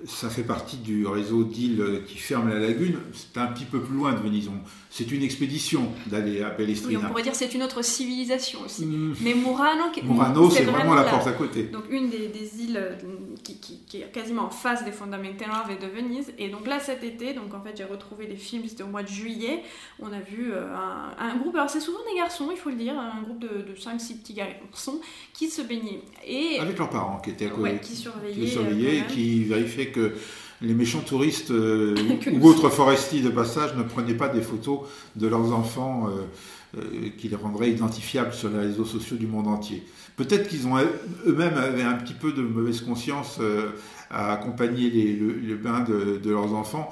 ça 0.07 0.29
fait 0.29 0.43
partie 0.43 0.77
du 0.77 1.07
réseau 1.07 1.45
d'îles 1.45 2.03
qui 2.07 2.19
ferme 2.19 2.49
la 2.49 2.59
lagune. 2.59 2.99
C'est 3.13 3.39
un 3.39 3.47
petit 3.47 3.65
peu 3.65 3.81
plus 3.81 3.95
loin 3.95 4.13
de 4.13 4.19
Venise. 4.19 4.51
C'est 4.91 5.11
une 5.11 5.23
expédition 5.23 5.91
d'aller 6.07 6.43
à 6.43 6.51
Pellestrina. 6.51 7.01
on 7.03 7.09
pourrait 7.09 7.23
dire 7.23 7.35
c'est 7.35 7.53
une 7.53 7.63
autre 7.65 7.83
civilisation 7.83 8.61
aussi. 8.65 8.87
Mm. 8.87 9.17
Mais 9.23 9.35
Murano, 9.35 9.85
Murano 10.05 10.51
c'est 10.51 10.63
vraiment, 10.63 10.95
la 10.95 11.03
porte 11.03 11.27
à 11.27 11.33
côté. 11.33 11.65
Donc 11.65 11.85
une 11.91 12.11
des, 12.11 12.31
îles 12.63 12.77
euh, 12.77 12.95
qui, 13.43 13.81
est 13.95 14.13
quasiment 14.13 14.45
en 14.45 14.51
face 14.51 14.85
des 14.85 14.93
Fondamenti 14.93 15.45
Nuove 15.45 15.79
de 15.81 15.87
Venise. 15.89 16.33
Et 16.39 16.49
donc 16.49 16.67
là 16.69 16.79
cet 16.79 17.03
été, 17.03 17.35
donc 17.35 17.53
en 17.55 17.61
fait 17.61 17.77
j'ai 17.77 17.85
retrouvé 17.85 18.27
les 18.27 18.37
films, 18.37 18.63
c'était 18.69 18.85
au 18.85 18.89
mois 18.89 19.03
de 19.03 19.09
juillet. 19.09 19.63
On 19.99 20.13
a 20.13 20.21
vu 20.21 20.53
euh, 20.53 20.65
un, 21.19 21.37
groupe, 21.39 21.57
alors 21.57 21.71
c'est 21.71 21.81
souvent 21.81 21.99
des 22.09 22.17
garçons, 22.17 22.49
il 22.53 22.57
faut 22.57 22.71
le 22.71 22.77
dire, 22.77 22.95
un 22.97 23.23
groupe 23.23 23.41
de, 23.41 23.49
de 23.49 23.75
5-6 23.75 24.19
petits 24.19 24.35
garçons 24.35 25.01
qui 25.33 25.49
se 25.49 25.63
baignaient. 25.63 26.03
Et, 26.25 26.61
Avec 26.61 26.79
leurs 26.79 26.91
parents 26.91 27.19
qui 27.19 27.31
étaient 27.31 27.47
à 27.47 27.51
côté. 27.51 27.79
qui 27.83 27.97
surveillaient. 27.97 28.35
Qui 28.35 28.49
surveillaient 28.49 28.99
et 28.99 29.07
qui 29.07 29.45
vérifiaient 29.45 29.91
que 29.95 30.13
les 30.61 30.75
méchants 30.75 31.01
touristes 31.01 31.51
euh, 31.51 31.95
ou 32.33 32.47
autres 32.47 32.69
forestiers 32.69 33.23
de 33.23 33.31
passage 33.31 33.77
ne 33.77 33.83
prenaient 33.83 34.15
pas 34.15 34.29
des 34.29 34.43
photos 34.43 34.81
de 35.17 35.27
leurs 35.27 35.53
enfants 35.53 36.09
euh, 36.09 36.79
euh, 36.79 37.09
qui 37.17 37.29
les 37.29 37.37
rendraient 37.37 37.71
identifiables 37.71 38.33
sur 38.33 38.51
les 38.51 38.59
réseaux 38.59 38.85
sociaux 38.85 39.17
du 39.17 39.27
monde 39.27 39.47
entier. 39.47 39.85
Peut-être 40.17 40.49
qu'ils 40.49 40.67
ont 40.67 40.77
eux-mêmes 41.27 41.57
avaient 41.57 41.83
un 41.83 41.95
petit 41.95 42.15
peu 42.15 42.33
de 42.33 42.43
mauvaise 42.43 42.83
conscience 42.83 43.41
à 44.11 44.33
accompagner 44.33 44.89
le, 44.91 45.57
bain 45.57 45.81
de, 45.81 46.21
leurs 46.31 46.55
enfants, 46.55 46.89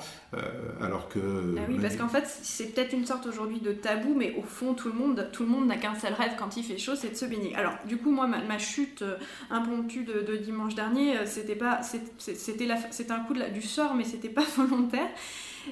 alors 0.80 1.08
que... 1.08 1.18
Ah 1.58 1.62
oui, 1.68 1.78
parce 1.80 1.96
qu'en 1.96 2.08
fait, 2.08 2.24
c'est 2.26 2.74
peut-être 2.74 2.92
une 2.92 3.04
sorte 3.04 3.26
aujourd'hui 3.26 3.60
de 3.60 3.72
tabou, 3.72 4.14
mais 4.14 4.34
au 4.38 4.42
fond, 4.42 4.74
tout 4.74 4.88
le 4.88 4.94
monde 4.94 5.28
tout 5.32 5.42
le 5.42 5.48
monde 5.48 5.66
n'a 5.66 5.76
qu'un 5.76 5.94
seul 5.94 6.14
rêve 6.14 6.32
quand 6.38 6.56
il 6.56 6.64
fait 6.64 6.78
chaud, 6.78 6.94
c'est 6.96 7.10
de 7.10 7.16
se 7.16 7.24
baigner. 7.24 7.54
Alors, 7.54 7.74
du 7.86 7.96
coup, 7.96 8.10
moi, 8.10 8.26
ma, 8.26 8.58
chute 8.58 9.02
euh, 9.02 9.16
impromptue 9.50 10.04
de, 10.04 10.36
dimanche 10.36 10.74
dernier, 10.74 11.18
euh, 11.18 11.26
c'était 11.26 11.56
pas, 11.56 11.80
c'était 12.18 13.12
un 13.12 13.20
coup 13.20 13.34
de 13.34 13.42
du 13.52 13.62
sort, 13.62 13.94
mais 13.94 14.04
c'était 14.04 14.28
pas 14.28 14.44
volontaire. 14.56 15.08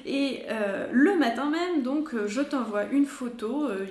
Et 0.05 0.43
euh, 0.49 0.87
le 0.91 1.17
matin 1.17 1.49
même, 1.49 1.83
donc, 1.83 2.13
euh, 2.13 2.27
je 2.27 2.41
t'envoie 2.41 2.85
une 2.85 3.05
photo. 3.05 3.67
Euh, 3.67 3.85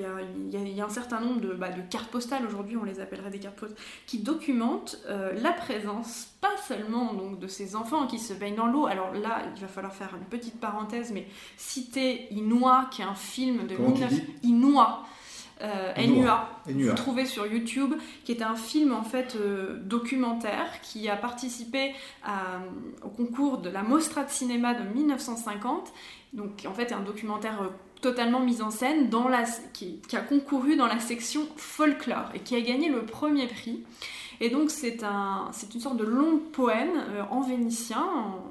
il 0.53 0.75
y, 0.75 0.81
a 0.81 0.85
un 0.85 0.89
certain 0.89 1.21
nombre 1.21 1.41
de, 1.41 1.53
bah, 1.53 1.69
de 1.71 1.83
cartes 1.83 2.11
postales, 2.11 2.45
aujourd'hui 2.47 2.77
on 2.77 2.85
les 2.85 3.01
appellerait 3.01 3.31
des 3.31 3.39
cartes 3.39 3.57
postales, 3.57 3.79
qui 4.07 4.19
documentent 4.19 4.99
la 5.09 5.53
présence, 5.53 6.29
pas 6.41 6.57
seulement 6.67 7.13
donc, 7.13 7.39
de 7.39 7.47
ces 7.47 7.77
enfants 7.77 8.07
qui 8.07 8.19
se 8.19 8.33
baignent 8.33 8.57
dans 8.57 8.67
l'eau. 8.67 8.87
Alors 8.87 9.13
là, 9.15 9.43
il 9.55 9.61
va 9.61 9.69
falloir 9.69 9.95
faire 9.95 10.11
une 10.15 10.27
petite 10.27 10.60
parenthèse, 10.61 11.13
mais 11.13 11.27
citer 11.57 12.29
Inouï, 12.33 12.89
qui 12.91 13.03
est 13.03 13.07
un 13.07 13.15
film 13.15 13.67
de 13.67 13.77
19... 13.77 14.13
Inouï 14.43 14.85
euh, 15.63 15.93
Enua, 15.97 16.49
vous 16.67 16.95
trouvez 16.95 17.27
sur 17.27 17.47
YouTube, 17.47 17.95
qui 18.25 18.33
est 18.33 18.43
un 18.43 18.55
film 18.55 18.93
en 18.95 19.03
fait 19.03 19.37
euh, 19.37 19.79
documentaire 19.83 20.81
qui 20.81 21.09
a 21.09 21.17
participé 21.17 21.93
au 23.03 23.09
concours 23.09 23.59
de 23.59 23.69
la 23.69 23.83
Mostra 23.83 24.25
de 24.25 24.31
cinéma 24.31 24.73
de 24.73 24.89
1950. 24.89 25.93
Donc 26.33 26.65
en 26.67 26.73
fait 26.73 26.93
un 26.93 27.01
documentaire 27.01 27.61
euh, 27.63 27.69
totalement 28.01 28.41
mis 28.41 28.63
en 28.63 28.71
scène 28.71 29.11
dans 29.11 29.29
la, 29.29 29.43
qui, 29.75 30.01
qui, 30.09 30.17
a 30.17 30.21
concouru 30.21 30.77
dans 30.77 30.87
la 30.87 30.99
section 30.99 31.43
folklore 31.57 32.31
et 32.35 32.39
qui 32.39 32.57
a 32.57 32.61
gagné 32.63 32.89
le 32.89 33.05
premier 33.05 33.47
prix. 33.47 33.83
Et 34.41 34.49
donc 34.49 34.71
c'est 34.71 35.03
un, 35.03 35.51
une 35.75 35.81
sorte 35.81 35.99
de 35.99 36.05
long 36.05 36.39
poème 36.53 36.93
euh, 37.11 37.23
en 37.31 37.43
vénitien, 37.43 38.03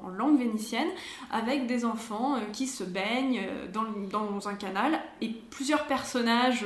en, 0.04 0.08
langue 0.08 0.38
vénitienne, 0.38 0.88
avec 1.30 1.66
des 1.66 1.84
enfants 1.84 2.36
euh, 2.36 2.40
qui 2.52 2.66
se 2.66 2.84
baignent 2.84 3.40
euh, 3.42 3.66
dans, 3.72 4.48
un 4.48 4.54
canal 4.54 5.00
et 5.20 5.30
plusieurs 5.50 5.86
personnages 5.86 6.64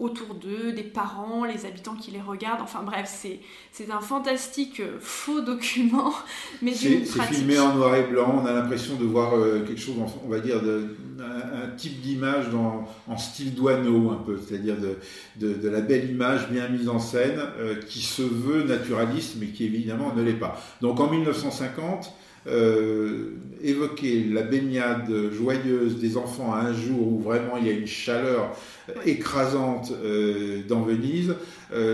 autour 0.00 0.34
d'eux, 0.34 0.72
des 0.72 0.82
parents, 0.82 1.44
les 1.44 1.66
habitants 1.66 1.94
qui 1.94 2.10
les 2.10 2.20
regardent. 2.20 2.60
Enfin 2.60 2.82
bref, 2.82 3.08
c'est 3.72 3.90
un 3.90 4.00
fantastique 4.00 4.82
faux 5.00 5.40
document, 5.40 6.12
mais 6.62 6.74
C'est 6.74 7.04
filmé 7.04 7.58
en 7.58 7.74
noir 7.74 7.94
et 7.94 8.04
blanc, 8.04 8.42
on 8.42 8.46
a 8.46 8.52
l'impression 8.52 8.96
de 8.96 9.04
voir 9.04 9.32
quelque 9.66 9.80
chose, 9.80 9.94
on 10.24 10.28
va 10.28 10.40
dire, 10.40 10.60
de, 10.62 10.96
un, 11.20 11.70
type 11.76 12.00
d'image 12.00 12.46
en 12.54 13.16
style 13.16 13.54
douaneau 13.54 14.10
un 14.10 14.22
peu, 14.24 14.38
c'est-à-dire 14.38 14.76
de, 14.78 14.98
de, 15.36 15.54
de, 15.54 15.68
la 15.68 15.80
belle 15.80 16.10
image 16.10 16.50
bien 16.50 16.68
mise 16.68 16.88
en 16.88 16.98
scène 16.98 17.40
qui 17.88 18.02
se 18.02 18.22
veut 18.22 18.64
naturaliste, 18.64 19.36
mais 19.38 19.46
qui 19.46 19.64
évidemment 19.64 20.12
ne 20.14 20.22
l'est 20.22 20.32
pas. 20.32 20.60
Donc 20.80 21.00
en 21.00 21.08
1950, 21.08 22.12
évoquer 23.62 24.24
la 24.24 24.42
baignade 24.42 25.10
joyeuse 25.32 25.98
des 25.98 26.16
enfants 26.16 26.52
à 26.52 26.60
un 26.60 26.74
jour 26.74 27.12
où 27.12 27.20
vraiment 27.20 27.56
il 27.56 27.66
y 27.66 27.70
a 27.70 27.72
une 27.72 27.86
chaleur 27.86 28.54
écrasante 29.06 29.92
dans 30.68 30.82
Venise, 30.82 31.34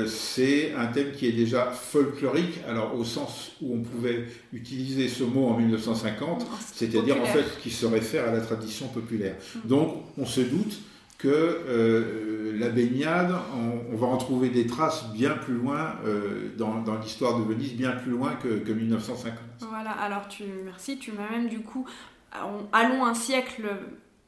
c'est 0.07 0.73
un 0.77 0.87
thème 0.87 1.13
qui 1.13 1.29
est 1.29 1.33
déjà 1.33 1.67
folklorique, 1.67 2.61
alors 2.69 2.99
au 2.99 3.05
sens 3.05 3.53
où 3.63 3.75
on 3.75 3.81
pouvait 3.81 4.25
utiliser 4.53 5.07
ce 5.09 5.23
mot 5.23 5.47
en 5.47 5.57
1950, 5.57 6.47
c'est-à-dire 6.75 7.21
en 7.21 7.27
fait 7.27 7.45
qui 7.63 7.71
se 7.71 7.87
réfère 7.87 8.29
à 8.29 8.33
la 8.33 8.41
tradition 8.41 8.89
populaire. 8.89 9.37
Mm. 9.55 9.69
Donc 9.69 10.03
on 10.19 10.27
se 10.27 10.41
doute 10.41 10.81
que 11.23 11.29
euh, 11.29 12.59
la 12.59 12.69
baignade, 12.69 13.35
on, 13.93 13.97
va 13.97 14.07
en 14.07 14.17
trouver 14.17 14.49
des 14.49 14.67
traces 14.67 15.13
bien 15.13 15.31
plus 15.31 15.55
loin 15.55 15.97
euh, 16.07 16.51
dans, 16.57 16.83
l'histoire 17.03 17.39
de 17.39 17.45
Venise, 17.45 17.75
bien 17.75 17.93
plus 17.93 18.13
loin 18.13 18.35
que, 18.43 18.49
que 18.49 18.73
1950. 18.73 19.39
Voilà, 19.69 19.91
alors 19.91 20.29
tu, 20.29 20.45
merci, 20.65 20.99
tu 20.99 21.13
m'as 21.13 21.29
même 21.31 21.49
du 21.49 21.61
coup, 21.61 21.87
allons 22.73 23.05
un 23.05 23.15
siècle 23.15 23.69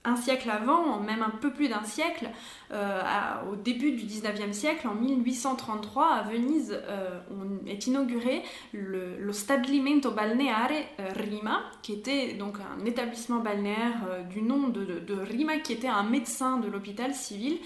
un 0.05 0.17
siècle 0.17 0.51
avant, 0.51 0.99
même 1.01 1.23
un 1.23 1.31
peu 1.31 1.53
plus 1.53 1.69
d'un 1.69 1.85
siècle, 1.85 2.29
euh, 2.73 3.03
au 3.51 3.57
début 3.57 3.93
du 3.93 4.05
19e 4.05 4.53
siècle, 4.53 4.89
en 4.89 4.95
1833, 4.95 6.07
à 6.07 6.23
Venise, 6.23 6.73
euh, 6.89 7.21
on 7.31 7.67
est 7.69 7.87
inauguré 7.87 8.43
le, 8.73 9.17
le 9.19 9.33
Stabilimento 9.33 10.11
Balneare 10.11 10.71
euh, 10.99 11.09
Rima, 11.15 11.63
qui 11.83 11.93
était 11.93 12.33
donc 12.35 12.57
un 12.59 12.85
établissement 12.85 13.39
balnéaire 13.39 14.25
du 14.29 14.43
nom 14.43 14.69
de, 14.69 15.15
Rima, 15.15 15.59
qui 15.59 15.73
était 15.73 15.89
un 15.89 16.03
médecin 16.03 16.59
de 16.59 16.69
l'hôpital 16.69 17.15
civil, 17.15 17.59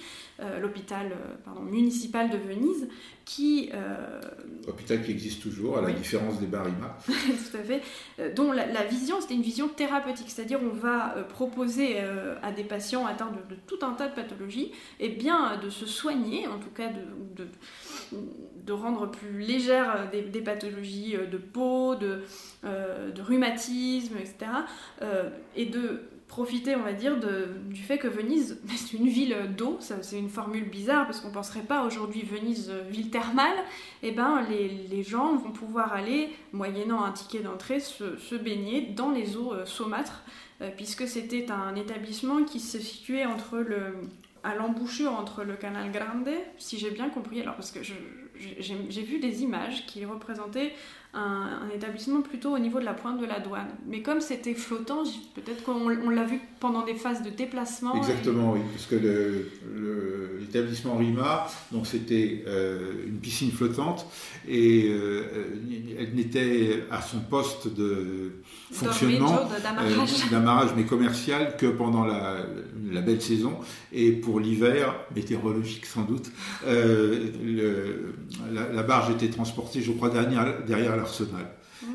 l'hôpital 0.60 1.12
municipal 1.62 2.30
de 2.30 2.36
Venise, 2.36 2.88
qui... 3.24 3.70
Hôpital 4.68 5.02
qui 5.02 5.10
existe 5.10 5.42
toujours, 5.42 5.78
à 5.78 5.80
la 5.80 5.92
différence 5.92 6.40
des 6.40 6.46
Barima. 6.46 6.96
Tout 7.06 7.56
à 7.56 7.62
fait. 7.62 7.82
dont 8.34 8.52
la, 8.52 8.84
vision, 8.84 9.20
c'était 9.20 9.34
une 9.34 9.42
vision 9.42 9.68
thérapeutique, 9.68 10.28
c'est-à-dire 10.28 10.60
on 10.62 10.74
va 10.74 11.26
proposer 11.28 11.98
à 12.42 12.52
des 12.52 12.64
patients 12.64 13.06
atteints 13.06 13.30
de, 13.30 13.54
de, 13.54 13.60
tout 13.66 13.78
un 13.82 13.92
tas 13.92 14.08
de 14.08 14.14
pathologies 14.14 14.72
et 15.00 15.08
bien 15.08 15.56
de 15.56 15.70
se 15.70 15.86
soigner, 15.86 16.46
en 16.46 16.58
tout 16.58 16.70
cas 16.74 16.88
de, 16.88 17.46
de, 18.64 18.72
rendre 18.72 19.10
plus 19.10 19.38
légères 19.38 20.10
des, 20.10 20.40
pathologies 20.40 21.16
de 21.30 21.38
peau, 21.38 21.94
de, 21.94 22.22
euh, 22.64 23.10
de 23.10 23.22
rhumatisme, 23.22 24.16
etc. 24.18 24.50
Euh, 25.02 25.30
et 25.54 25.66
de 25.66 26.02
profiter, 26.28 26.76
on 26.76 26.82
va 26.82 26.92
dire, 26.92 27.16
du 27.18 27.82
fait 27.82 27.98
que 27.98 28.08
Venise, 28.08 28.60
c'est 28.76 28.96
une 28.96 29.08
ville 29.08 29.36
d'eau, 29.56 29.78
c'est 29.80 30.18
une 30.18 30.28
formule 30.28 30.68
bizarre 30.68 31.06
parce 31.06 31.20
qu'on 31.20 31.28
ne 31.28 31.34
penserait 31.34 31.60
pas 31.60 31.84
aujourd'hui 31.84 32.22
Venise 32.22 32.70
euh, 32.70 32.82
ville 32.88 33.10
thermale, 33.10 33.56
et 34.02 34.08
eh 34.08 34.12
ben 34.12 34.44
les, 34.48 35.02
gens 35.02 35.36
vont 35.36 35.52
pouvoir 35.52 35.92
aller, 35.92 36.30
moyennant 36.52 37.04
un 37.04 37.12
ticket 37.12 37.40
d'entrée, 37.40 37.80
se, 37.80 38.16
se, 38.16 38.34
baigner 38.34 38.80
dans 38.80 39.10
les 39.10 39.36
eaux 39.36 39.52
saumâtres, 39.64 40.22
puisque 40.76 41.06
c'était 41.06 41.50
un 41.50 41.74
établissement 41.74 42.42
qui 42.44 42.60
se 42.60 42.78
situait 42.78 43.26
entre 43.26 43.58
le, 43.58 43.92
à 44.46 44.54
l'embouchure 44.54 45.12
entre 45.12 45.42
le 45.42 45.54
canal 45.54 45.90
Grande, 45.90 46.30
si 46.56 46.78
j'ai 46.78 46.92
bien 46.92 47.08
compris, 47.08 47.40
alors 47.40 47.56
parce 47.56 47.72
que 47.72 47.80
j'ai 47.82 49.02
vu 49.02 49.18
des 49.18 49.42
images 49.42 49.86
qui 49.86 50.04
représentaient 50.04 50.72
un, 51.14 51.68
établissement 51.74 52.20
plutôt 52.20 52.54
au 52.54 52.58
niveau 52.58 52.78
de 52.78 52.84
la 52.84 52.94
pointe 52.94 53.18
de 53.18 53.26
la 53.26 53.40
douane. 53.40 53.70
Mais 53.86 54.02
comme 54.02 54.20
c'était 54.20 54.54
flottant, 54.54 55.02
peut-être 55.34 55.64
qu'on 55.64 55.88
l'a 55.88 56.24
vu 56.24 56.40
pendant 56.60 56.84
des 56.84 56.94
phases 56.94 57.22
de 57.22 57.30
déplacement. 57.30 57.94
Exactement, 57.94 58.52
oui, 58.52 58.60
parce 58.72 58.86
que 58.86 58.96
l'établissement 60.46 60.96
Rima, 60.96 61.48
donc 61.72 61.86
c'était 61.86 62.44
euh, 62.46 63.06
une 63.06 63.18
piscine 63.18 63.50
flottante 63.50 64.06
et 64.48 64.88
euh, 64.88 65.24
elle 65.98 66.14
n'était 66.14 66.84
à 66.90 67.02
son 67.02 67.20
poste 67.20 67.74
de 67.74 68.42
fonctionnement 68.70 69.48
euh, 69.52 70.30
d'amarrage 70.30 70.70
mais 70.76 70.84
commercial 70.84 71.56
que 71.56 71.66
pendant 71.66 72.04
la, 72.04 72.36
la 72.90 73.00
belle 73.00 73.20
saison 73.20 73.58
et 73.92 74.12
pour 74.12 74.40
l'hiver 74.40 74.94
météorologique 75.14 75.86
sans 75.86 76.02
doute 76.02 76.30
le, 76.66 78.14
la, 78.52 78.82
barge 78.82 79.10
était 79.10 79.28
transportée 79.28 79.82
je 79.82 79.92
crois 79.92 80.10
derrière, 80.10 80.64
derrière 80.64 80.96
l'Arsenal. 80.96 81.46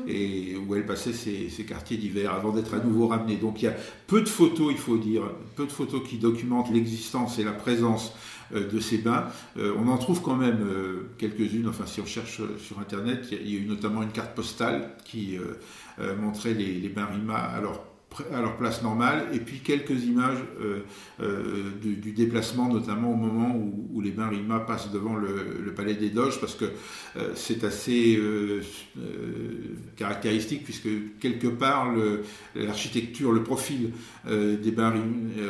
Et 0.06 0.56
où 0.56 0.74
elle 0.74 0.86
passait 0.86 1.12
ses, 1.12 1.64
quartiers 1.64 1.96
d'hiver 1.96 2.32
avant 2.32 2.52
d'être 2.52 2.74
à 2.74 2.78
nouveau 2.78 3.08
ramenée. 3.08 3.36
Donc 3.36 3.62
il 3.62 3.66
y 3.66 3.68
a 3.68 3.74
peu 4.06 4.20
de 4.20 4.28
photos, 4.28 4.68
il 4.70 4.78
faut 4.78 4.96
dire, 4.96 5.22
peu 5.56 5.66
de 5.66 5.72
photos 5.72 6.02
qui 6.08 6.18
documentent 6.18 6.70
l'existence 6.72 7.38
et 7.38 7.44
la 7.44 7.52
présence 7.52 8.14
euh, 8.54 8.68
de 8.68 8.80
ces 8.80 8.98
bains. 8.98 9.26
Euh, 9.56 9.74
on 9.78 9.88
en 9.88 9.98
trouve 9.98 10.22
quand 10.22 10.36
même 10.36 10.60
euh, 10.62 11.10
quelques-unes, 11.18 11.68
enfin 11.68 11.86
si 11.86 12.00
on 12.00 12.06
cherche 12.06 12.40
sur 12.58 12.78
Internet, 12.78 13.28
il 13.32 13.50
y 13.50 13.56
a 13.56 13.60
eu 13.60 13.66
notamment 13.66 14.02
une 14.02 14.12
carte 14.12 14.34
postale 14.34 14.90
qui 15.04 15.36
montrait 16.18 16.54
les, 16.54 16.80
les 16.80 16.88
bains 16.88 17.06
Rima. 17.06 17.36
Alors 17.36 17.84
à 18.32 18.40
leur 18.40 18.56
place 18.56 18.82
normale, 18.82 19.26
et 19.32 19.38
puis 19.38 19.60
quelques 19.60 20.04
images 20.04 20.38
euh, 20.60 20.80
euh, 21.20 21.70
du, 21.80 22.12
déplacement, 22.12 22.68
notamment 22.68 23.12
au 23.12 23.16
moment 23.16 23.56
où, 23.56 24.00
les 24.00 24.10
bains 24.10 24.28
Rima 24.28 24.60
passent 24.60 24.90
devant 24.90 25.14
le, 25.14 25.72
palais 25.74 25.94
des 25.94 26.10
Doges, 26.10 26.40
parce 26.40 26.54
que 26.54 26.64
euh, 27.16 27.32
c'est 27.34 27.64
assez 27.64 28.18
caractéristique, 29.96 30.64
puisque 30.64 30.88
quelque 31.20 31.46
part 31.46 31.94
l'architecture, 32.54 33.32
le, 33.32 33.42
profil 33.42 33.92
des 34.26 34.70
bains 34.70 34.92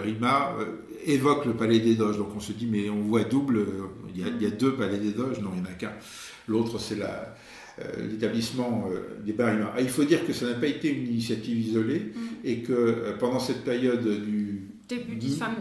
Rima 0.02 0.56
évoque 1.04 1.46
le 1.46 1.54
palais 1.54 1.80
des 1.80 1.94
Doges. 1.94 2.18
Donc 2.18 2.28
on 2.36 2.40
se 2.40 2.52
dit, 2.52 2.66
mais 2.66 2.88
on 2.90 3.00
voit 3.02 3.24
double, 3.24 3.66
il 4.14 4.22
y 4.22 4.46
a, 4.46 4.50
deux 4.50 4.74
palais 4.74 4.98
des 4.98 5.12
Doges, 5.12 5.40
non, 5.40 5.50
il 5.54 5.62
n'y 5.62 5.68
en 5.68 5.70
a 5.70 5.74
qu'un. 5.74 5.92
L'autre, 6.48 6.78
c'est 6.78 6.98
l'établissement 7.98 8.88
des 9.24 9.32
bars 9.32 9.54
ah, 9.74 9.80
il 9.80 9.88
faut 9.88 10.04
dire 10.04 10.26
que 10.26 10.32
ça 10.32 10.46
n'a 10.46 10.54
pas 10.54 10.66
été 10.66 10.90
une 10.90 11.06
initiative 11.06 11.58
isolée 11.58 12.12
mm. 12.14 12.31
Et 12.44 12.58
que 12.58 12.72
euh, 12.72 13.16
pendant 13.18 13.38
cette 13.38 13.64
période 13.64 14.02
du 14.02 14.68
début, 14.88 15.18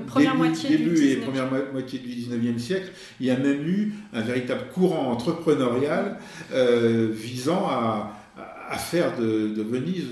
première 0.08 0.36
moitié 0.36 0.78
début 0.78 0.96
du 0.96 1.08
et 1.08 1.16
première 1.18 1.50
moitié 1.72 2.00
du 2.00 2.10
19e 2.10 2.58
siècle, 2.58 2.92
il 3.20 3.28
y 3.28 3.32
a 3.32 3.38
même 3.38 3.66
eu 3.66 3.94
un 4.14 4.22
véritable 4.22 4.64
courant 4.74 5.12
entrepreneurial 5.12 6.18
visant 7.12 7.66
à, 7.68 8.18
à 8.70 8.78
faire 8.78 9.18
de, 9.18 9.62
Venise 9.62 10.08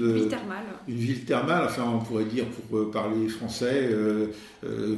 une 0.87 0.95
ville 0.95 1.25
thermale, 1.25 1.63
enfin 1.65 1.83
on 1.93 1.99
pourrait 1.99 2.25
dire 2.25 2.45
pour 2.45 2.91
parler 2.91 3.27
français, 3.27 3.89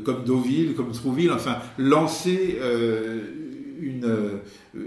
comme 0.04 0.24
Deauville, 0.24 0.76
comme 0.76 0.92
Trouville, 0.92 1.32
enfin 1.32 1.58
lancer 1.80 2.60
une, 3.82 4.06
euh, 4.06 4.38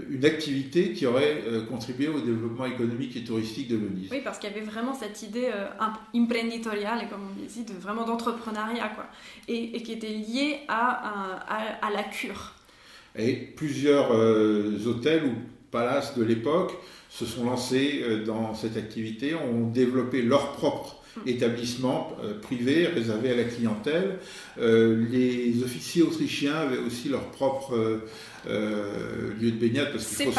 une 0.09 0.25
activité 0.25 0.93
qui 0.93 1.05
aurait 1.05 1.43
euh, 1.47 1.65
contribué 1.65 2.07
au 2.07 2.19
développement 2.19 2.65
économique 2.65 3.15
et 3.17 3.23
touristique 3.23 3.67
de 3.67 3.75
Venise. 3.75 4.09
Oui, 4.11 4.21
parce 4.23 4.39
qu'il 4.39 4.49
y 4.49 4.53
avait 4.53 4.65
vraiment 4.65 4.93
cette 4.93 5.21
idée 5.21 5.49
euh, 5.53 5.67
imprenditoriale, 6.13 7.07
comme 7.09 7.21
on 7.29 7.45
dit, 7.45 7.63
de, 7.63 7.73
vraiment 7.79 8.05
d'entrepreneuriat, 8.05 8.89
quoi, 8.95 9.05
et, 9.47 9.81
qui 9.83 9.91
était 9.91 10.07
liée 10.07 10.59
à, 10.67 11.41
à, 11.81 11.91
la 11.91 12.03
cure. 12.03 12.53
Et 13.17 13.33
plusieurs 13.33 14.11
hôtels 14.11 15.25
ou 15.25 15.33
palaces 15.71 16.17
de 16.17 16.23
l'époque 16.23 16.73
se 17.09 17.25
sont 17.25 17.45
lancés 17.45 18.03
dans 18.25 18.53
cette 18.53 18.77
activité, 18.77 19.35
ont 19.35 19.67
développé 19.67 20.21
leur 20.21 20.53
propre 20.53 21.01
mm. 21.17 21.29
établissement 21.29 22.11
privé 22.41 22.87
réservé 22.87 23.31
à 23.31 23.35
la 23.35 23.43
clientèle. 23.45 24.19
les 24.57 25.63
officiers 25.63 26.01
autrichiens 26.01 26.55
avaient 26.55 26.79
aussi 26.79 27.09
leur 27.09 27.31
propre 27.31 28.01
euh, 28.47 29.31
lieu 29.41 29.51
de 29.51 29.57
baignade, 29.57 29.91
parce 29.91 30.05
qu'il 30.05 30.31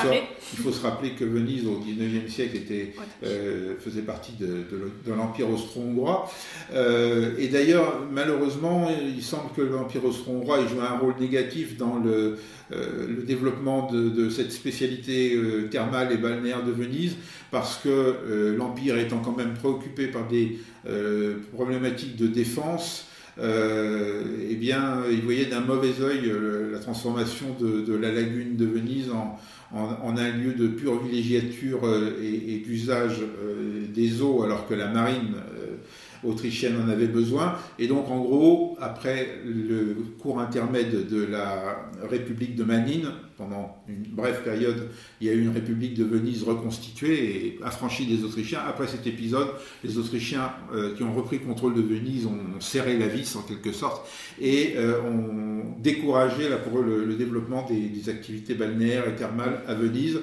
faut, 0.63 0.73
se 0.73 0.81
rappeler 0.81 1.11
que 1.11 1.25
Venise 1.25 1.67
au 1.67 1.81
XIXe 1.81 2.33
siècle 2.33 2.57
était, 2.57 2.95
euh, 3.25 3.75
faisait 3.81 4.03
partie 4.03 4.33
de, 4.39 4.47
de, 4.47 5.13
l'Empire 5.13 5.51
austro-hongrois. 5.51 6.31
Euh, 6.73 7.33
et 7.39 7.49
d'ailleurs, 7.49 8.03
malheureusement, 8.11 8.89
il 8.91 9.23
semble 9.23 9.51
que 9.57 9.63
l'Empire 9.63 10.05
austro-hongrois 10.05 10.61
ait 10.61 10.69
joué 10.69 10.81
un 10.81 10.99
rôle 10.99 11.15
négatif 11.19 11.77
dans 11.77 11.99
le, 11.99 12.39
le 12.71 13.23
développement 13.25 13.91
de, 13.91 14.09
de, 14.09 14.31
cette 14.31 14.53
spécialité 14.53 15.39
thermale 15.71 16.13
et 16.13 16.17
balnéaire 16.17 16.65
de 16.65 16.73
Venise, 16.73 17.17
parce 17.51 17.79
que 17.79 18.55
l'Empire 18.57 18.99
étant 18.99 19.19
quand 19.19 19.37
même 19.37 19.55
préoccupé 19.55 20.07
par 20.07 20.29
des 20.29 20.59
problématiques 21.55 22.17
de 22.17 22.27
défense, 22.27 23.09
eh 23.39 24.55
bien, 24.55 25.03
il 25.11 25.23
voyait 25.23 25.47
d'un 25.47 25.61
mauvais 25.61 26.01
œil 26.01 26.31
euh, 26.31 26.73
la 26.73 26.79
transformation 26.79 27.47
de, 27.61 27.95
la 27.95 28.11
lagune 28.11 28.57
de 28.57 28.67
Venise 28.67 29.11
en, 29.11 29.39
un 29.73 30.31
lieu 30.31 30.55
de 30.55 30.69
pure 30.69 31.03
villégiature 31.03 31.81
euh, 31.85 32.13
et, 32.23 32.59
d'usage 32.59 33.21
des 33.95 34.23
eaux, 34.23 34.43
alors 34.43 34.67
que 34.67 34.75
la 34.75 34.89
marine 34.89 35.35
autrichienne 36.27 36.75
en 36.85 36.89
avait 36.89 37.07
besoin. 37.07 37.55
Et 37.79 37.87
donc, 37.87 38.11
en 38.11 38.21
gros, 38.21 38.77
après 38.81 39.39
le 39.45 39.97
cours 40.21 40.41
intermède 40.41 41.09
de 41.09 41.25
la 41.25 41.91
République 42.09 42.57
de 42.57 42.65
Manine, 42.65 43.11
pendant 43.37 43.77
une 43.89 44.05
brève 44.05 44.43
période, 44.43 44.89
il 45.21 45.27
y 45.27 45.31
a 45.31 45.35
eu 45.35 45.43
une 45.43 45.51
République 45.51 45.95
de 45.95 46.05
Venise 46.05 46.43
reconstituée 46.43 47.47
et 47.47 47.59
affranchie 47.63 48.07
des 48.07 48.25
Autrichiens. 48.25 48.61
Après 48.67 48.87
cet 48.87 49.07
épisode, 49.07 49.49
les 49.85 49.99
Autrichiens 49.99 50.53
euh, 50.73 50.95
qui 50.95 51.03
ont 51.03 51.13
repris 51.13 51.39
le 51.39 51.45
contrôle 51.45 51.75
de 51.75 51.83
Venise 51.83 52.27
ont 52.27 52.61
serré 52.61 52.99
la 52.99 53.09
vis 53.09 53.37
en 53.37 53.43
quelque 53.43 53.73
sorte 53.73 54.09
et 54.41 54.75
euh, 54.77 55.03
ont 55.03 55.81
découragé 55.81 56.49
pour 56.69 56.83
le, 56.83 57.15
développement 57.17 57.67
des 57.69 58.09
activités 58.11 58.55
balnéaires 58.55 59.09
et 59.09 59.15
thermales 59.15 59.63
à 59.67 59.75
Venise 59.75 60.21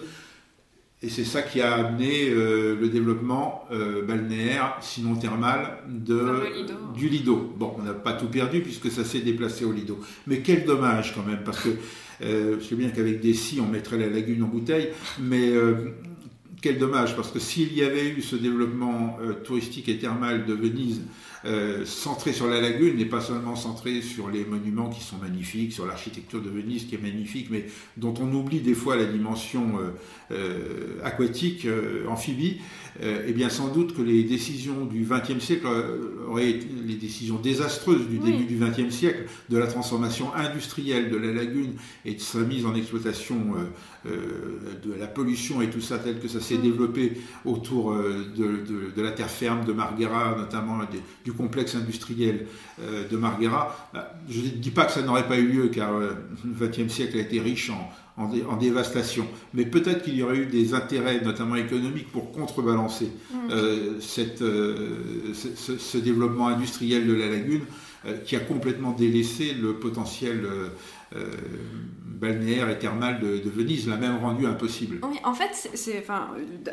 et 1.03 1.09
c'est 1.09 1.25
ça 1.25 1.41
qui 1.41 1.59
a 1.59 1.73
amené 1.73 2.29
euh, 2.29 2.77
le 2.79 2.87
développement 2.87 3.65
euh, 3.71 4.03
balnéaire, 4.03 4.77
sinon 4.79 5.15
thermal, 5.15 5.79
de, 5.89 6.23
du 6.95 7.09
Lido. 7.09 7.53
Bon, 7.57 7.75
on 7.77 7.83
n'a 7.83 7.93
pas 7.93 8.13
tout 8.13 8.27
perdu 8.27 8.61
puisque 8.61 8.89
ça 8.89 9.03
s'est 9.03 9.19
déplacé 9.19 9.65
au 9.65 9.73
Lido. 9.73 9.99
Mais 10.27 10.39
quel 10.39 10.63
dommage 10.63 11.13
quand 11.13 11.23
même, 11.23 11.43
parce 11.43 11.59
que 11.59 11.69
euh, 12.21 12.55
je 12.57 12.63
sais 12.63 12.75
bien 12.75 12.89
qu'avec 12.89 13.19
des 13.19 13.33
si, 13.33 13.59
on 13.59 13.67
mettrait 13.67 13.97
la 13.97 14.07
lagune 14.07 14.43
en 14.43 14.47
bouteille, 14.47 14.91
mais 15.19 15.51
quel 16.61 16.77
dommage, 16.77 17.17
parce 17.17 17.31
que 17.31 17.39
s'il 17.39 17.73
y 17.73 17.83
avait 17.83 18.07
eu 18.07 18.21
ce 18.21 18.37
développement 18.37 19.17
touristique 19.43 19.89
et 19.89 19.97
thermal 19.97 20.45
de 20.45 20.53
Venise, 20.53 21.01
euh, 21.45 21.83
centré 21.83 22.31
sur 22.31 22.47
la 22.47 22.61
lagune 22.61 22.97
et 23.01 23.05
pas 23.05 23.19
seulement 23.19 23.57
centré 23.57 24.01
sur 24.01 24.29
les 24.29 24.45
monuments 24.45 24.89
qui 24.89 25.03
sont 25.03 25.17
magnifiques, 25.17 25.73
sur 25.73 25.85
l'architecture 25.85 26.41
de 26.41 26.49
Venise 26.49 26.85
qui 26.85 26.95
est 26.95 27.01
magnifique, 27.01 27.47
mais 27.51 27.65
dont 27.97 28.13
on 28.21 28.31
oublie 28.33 28.61
des 28.61 28.73
fois 28.73 28.95
la 28.95 29.03
dimension 29.03 29.73
euh, 29.77 29.89
euh, 30.31 31.01
aquatique, 31.03 31.67
amphibie, 32.07 32.61
eh 33.01 33.33
bien 33.33 33.49
sans 33.49 33.69
doute 33.69 33.95
que 33.95 34.01
les 34.01 34.23
décisions 34.23 34.85
du 34.85 35.05
XXe 35.09 35.43
siècle 35.43 35.67
auraient 36.29 36.49
été 36.51 36.67
les 36.85 36.95
décisions 36.95 37.39
désastreuses 37.39 38.07
du 38.07 38.19
début 38.19 38.45
du 38.45 38.55
XXe 38.55 38.93
siècle, 38.93 39.25
de 39.49 39.57
la 39.57 39.67
transformation 39.67 40.33
industrielle 40.35 41.09
de 41.09 41.17
la 41.17 41.33
lagune 41.33 41.73
et 42.05 42.13
de 42.13 42.21
sa 42.21 42.39
mise 42.39 42.65
en 42.65 42.75
exploitation 42.75 43.55
de 44.05 44.93
la 44.99 45.07
pollution 45.07 45.61
et 45.61 45.71
tout 45.71 45.81
ça 45.81 45.97
tel 45.97 46.19
que 46.19 46.27
ça 46.27 46.39
s'est 46.39 46.57
mm. 46.57 46.61
développé 46.61 47.13
autour 47.45 47.95
de, 47.95 49.01
la 49.01 49.11
terre 49.11 49.29
ferme 49.29 49.65
de 49.65 49.73
Marghera, 49.73 50.35
notamment 50.37 50.79
du 51.25 51.32
complexe 51.33 51.75
industriel 51.75 52.45
euh, 52.81 53.07
de 53.07 53.17
Marghera. 53.17 53.89
Bah, 53.93 54.13
je 54.29 54.41
ne 54.41 54.47
dis 54.47 54.71
pas 54.71 54.85
que 54.85 54.91
ça 54.91 55.01
n'aurait 55.01 55.27
pas 55.27 55.37
eu 55.37 55.47
lieu, 55.47 55.67
car 55.67 55.93
euh, 55.93 56.11
le 56.45 56.67
XXe 56.67 56.91
siècle 56.91 57.17
a 57.17 57.21
été 57.21 57.39
riche 57.39 57.69
en, 57.69 58.23
en, 58.23 58.57
dévastation. 58.57 59.25
Mais 59.53 59.65
peut-être 59.65 60.03
qu'il 60.03 60.15
y 60.15 60.23
aurait 60.23 60.37
eu 60.37 60.45
des 60.45 60.73
intérêts, 60.73 61.21
notamment 61.21 61.55
économiques, 61.55 62.11
pour 62.11 62.31
contrebalancer 62.31 63.09
mm. 63.31 63.37
euh, 63.51 63.99
cette, 63.99 64.39
ce, 64.39 65.97
développement 65.97 66.47
industriel 66.47 67.07
de 67.07 67.13
la 67.13 67.29
lagune 67.29 67.61
qui 68.25 68.35
a 68.35 68.39
complètement 68.41 68.91
délaissé 68.91 69.53
le 69.53 69.75
potentiel 69.75 70.45
balnéaire 72.23 72.69
et 72.69 72.79
thermale 72.79 73.19
de, 73.19 73.49
Venise, 73.49 73.87
l'a 73.87 73.97
même 73.97 74.17
rendu 74.17 74.45
impossible. 74.45 75.01
En 75.23 75.33
fait, 75.33 75.69
c'est, 75.73 75.99
enfin, 75.99 76.29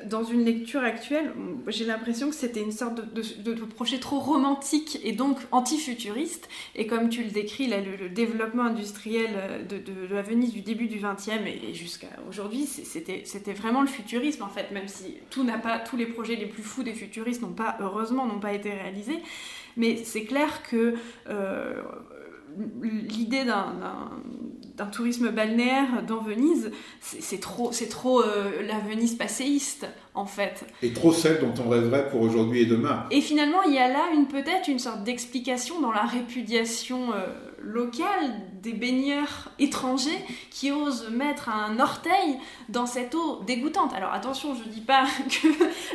dans 0.07 0.23
une 0.23 0.45
lecture 0.45 0.83
actuelle, 0.83 1.33
j'ai 1.67 1.85
l'impression 1.85 2.29
que 2.31 2.37
c'était 2.37 2.63
une 2.63 2.73
sorte 2.73 3.01
de, 3.13 3.55
projet 3.65 3.99
trop 3.99 4.21
romantique 4.21 5.01
et 5.03 5.13
donc 5.13 5.39
anti-futuriste. 5.51 6.49
Et 6.77 6.87
comme 6.87 7.09
tu 7.09 7.25
le 7.25 7.31
décris, 7.31 7.67
le, 7.67 8.09
développement 8.09 8.65
industriel 8.65 9.31
de, 9.69 10.15
la 10.15 10.23
Venise 10.23 10.53
du 10.53 10.61
début 10.61 10.87
du 10.87 10.99
XXe 10.99 11.31
et, 11.47 11.75
jusqu'à 11.75 12.09
aujourd'hui, 12.29 12.67
c'était, 12.67 13.23
c'était 13.25 13.53
vraiment 13.53 13.81
le 13.81 13.89
futurisme 13.89 14.43
en 14.43 14.49
fait, 14.49 14.71
même 14.71 14.89
si 14.89 15.17
tout 15.31 15.43
n'a 15.43 15.59
pas, 15.59 15.79
tous 15.79 15.97
les 15.97 16.07
projets 16.07 16.37
les 16.37 16.47
plus 16.47 16.63
fous 16.63 16.83
des 16.83 16.95
futuristes 16.95 17.43
n'ont 17.43 17.53
pas, 17.53 17.77
heureusement, 17.81 18.27
n'ont 18.27 18.41
pas 18.41 18.53
été 18.53 18.71
réalisés. 18.71 19.21
Mais 19.77 19.97
c'est 20.05 20.25
clair 20.25 20.63
que 20.63 20.95
euh, 21.29 21.83
l'idée 22.83 23.45
d'un 23.45 24.87
tourisme 24.87 25.31
balnéaire 25.31 26.03
dans 26.07 26.21
Venise, 26.21 26.71
c'est 27.01 27.41
trop, 27.41 27.71
trop 27.89 28.23
euh, 28.23 28.63
la 28.67 28.79
Venise 28.79 29.15
passéiste 29.15 29.87
en 30.15 30.27
fait. 30.27 30.65
Et 30.83 30.93
trop 30.93 31.13
celle 31.13 31.41
dont 31.41 31.55
on 31.65 31.69
rêverait 31.69 32.09
pour 32.09 32.21
aujourd'hui 32.23 32.63
et 32.63 32.67
demain. 32.67 33.07
Et 33.11 33.21
finalement, 33.21 33.63
il 33.67 33.75
y 33.75 33.79
a 33.79 33.89
là 33.89 34.11
une 34.15 34.27
peut-être 34.27 34.69
une 34.69 34.79
sorte 34.79 35.05
d'explication 35.05 35.81
dans 35.81 35.93
la 35.93 36.03
répudiation 36.03 37.13
euh, 37.13 37.27
locale 37.63 38.35
des 38.63 38.73
baigneurs 38.73 39.51
étrangers 39.59 40.19
qui 40.51 40.71
osent 40.71 41.11
mettre 41.11 41.49
un 41.49 41.79
orteil 41.79 42.39
dans 42.69 42.87
cette 42.87 43.15
eau 43.15 43.41
dégoûtante. 43.47 43.93
Alors 43.95 44.13
attention, 44.13 44.55
je 44.55 44.65
ne 44.65 44.73
dis 44.73 44.81
pas 44.81 45.05
que 45.29 45.49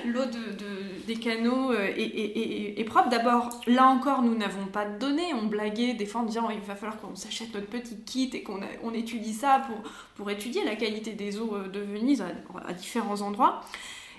l'eau 0.08 0.26
de, 0.26 1.06
des 1.06 1.16
canaux 1.16 1.72
euh, 1.72 1.92
est, 1.96 2.84
propre. 2.86 3.10
D'abord, 3.10 3.50
là 3.68 3.88
encore, 3.88 4.22
nous 4.22 4.36
n'avons 4.36 4.66
pas 4.66 4.86
de 4.86 4.98
données. 4.98 5.34
On 5.34 5.46
blaguait 5.46 5.94
des 5.94 6.06
fois 6.06 6.22
en 6.22 6.26
disant 6.26 6.50
il 6.50 6.60
va 6.62 6.76
falloir 6.76 7.00
qu'on 7.00 7.16
s'achète 7.16 7.54
notre 7.54 7.68
petit 7.68 7.98
kit 8.06 8.30
et 8.34 8.44
qu'on 8.44 8.60
on 8.84 8.94
étudie 8.94 9.34
ça 9.34 9.62
pour, 9.68 9.92
pour 10.16 10.30
étudier 10.30 10.64
la 10.64 10.76
qualité 10.76 11.14
des 11.14 11.40
eaux 11.40 11.56
euh, 11.56 11.68
de 11.68 11.80
Venise 11.80 12.24
à 12.68 12.74
différents 12.74 13.22
endroits. 13.22 13.62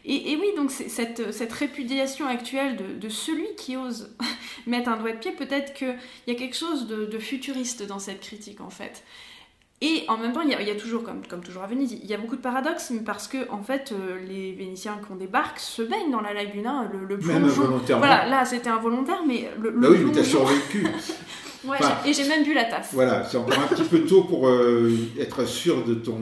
Et, 0.08 0.38
oui, 0.40 0.46
donc 0.56 0.70
cette, 0.70 1.32
cette, 1.32 1.52
répudiation 1.52 2.28
actuelle 2.28 2.76
de, 3.00 3.08
celui 3.08 3.48
qui 3.56 3.76
ose 3.76 4.14
mettre 4.66 4.88
un 4.88 4.97
doigt 4.97 5.10
de 5.10 5.19
pied, 5.19 5.32
peut-être 5.32 5.75
qu'il 5.75 5.97
y 6.28 6.30
a 6.30 6.34
quelque 6.36 6.54
chose 6.54 6.86
de, 6.86 7.19
futuriste 7.19 7.84
dans 7.84 7.99
cette 7.99 8.21
critique 8.21 8.60
en 8.60 8.71
fait. 8.71 9.02
Et 9.82 10.04
en 10.08 10.16
même 10.16 10.32
temps, 10.32 10.40
il 10.40 10.49
y 10.49 10.71
a, 10.71 10.75
toujours, 10.76 11.02
comme, 11.02 11.26
comme, 11.26 11.42
toujours 11.42 11.64
à 11.64 11.66
Venise, 11.66 11.92
il 11.92 12.06
y 12.06 12.14
a 12.14 12.19
beaucoup 12.19 12.36
de 12.36 12.40
paradoxes, 12.40 12.92
parce 13.04 13.28
que 13.28 13.50
en 13.50 13.62
fait, 13.62 13.92
euh, 13.92 14.19
les 14.26 14.52
Vénitiens 14.52 14.99
des 15.19 15.26
barques 15.26 15.58
se 15.58 15.82
baignent 15.82 16.10
dans 16.10 16.23
la 16.23 16.32
lagune, 16.32 16.66
hein, 16.66 16.88
le, 16.92 17.04
le 17.04 17.19
plongeon. 17.19 17.82
Voilà, 17.99 18.26
là 18.26 18.45
c'était 18.47 18.71
involontaire, 18.71 19.23
mais 19.26 19.50
le, 19.60 19.73
bah 19.73 19.88
oui, 19.90 19.99
mais 20.04 20.12
t'as 20.12 20.25
survécu. 20.25 20.86
Ouais, 21.64 21.78
et 22.04 22.12
j'ai 22.12 22.28
même 22.28 22.45
bu 22.45 22.54
la 22.54 22.64
tasse. 22.64 22.90
Voilà, 22.92 23.25
c'est 23.25 23.36
encore 23.36 23.58
un 23.58 23.66
petit 23.66 23.84
peu 23.84 24.00
tôt 24.00 24.23
pour 24.25 24.49
euh, 24.49 24.92
être 25.19 25.47
sûr 25.47 25.84
de 25.84 25.95
ton. 25.95 26.19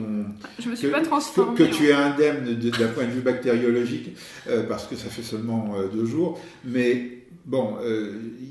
Je 0.59 0.69
me 0.69 0.75
suis 0.75 0.87
pas 0.87 1.01
transformée. 1.01 1.55
Que, 1.55 1.63
tu 1.63 1.87
es 1.87 1.93
indemne 1.93 2.55
d'un 2.55 2.87
point 2.89 3.05
de 3.05 3.11
vue 3.11 3.21
bactériologique, 3.21 4.15
euh, 4.47 4.63
parce 4.63 4.87
que 4.87 4.95
ça 4.95 5.09
fait 5.09 5.23
seulement 5.23 5.75
euh, 5.75 5.87
deux 5.87 6.05
jours. 6.05 6.39
Mais 6.63 7.25
bon, 7.45 7.77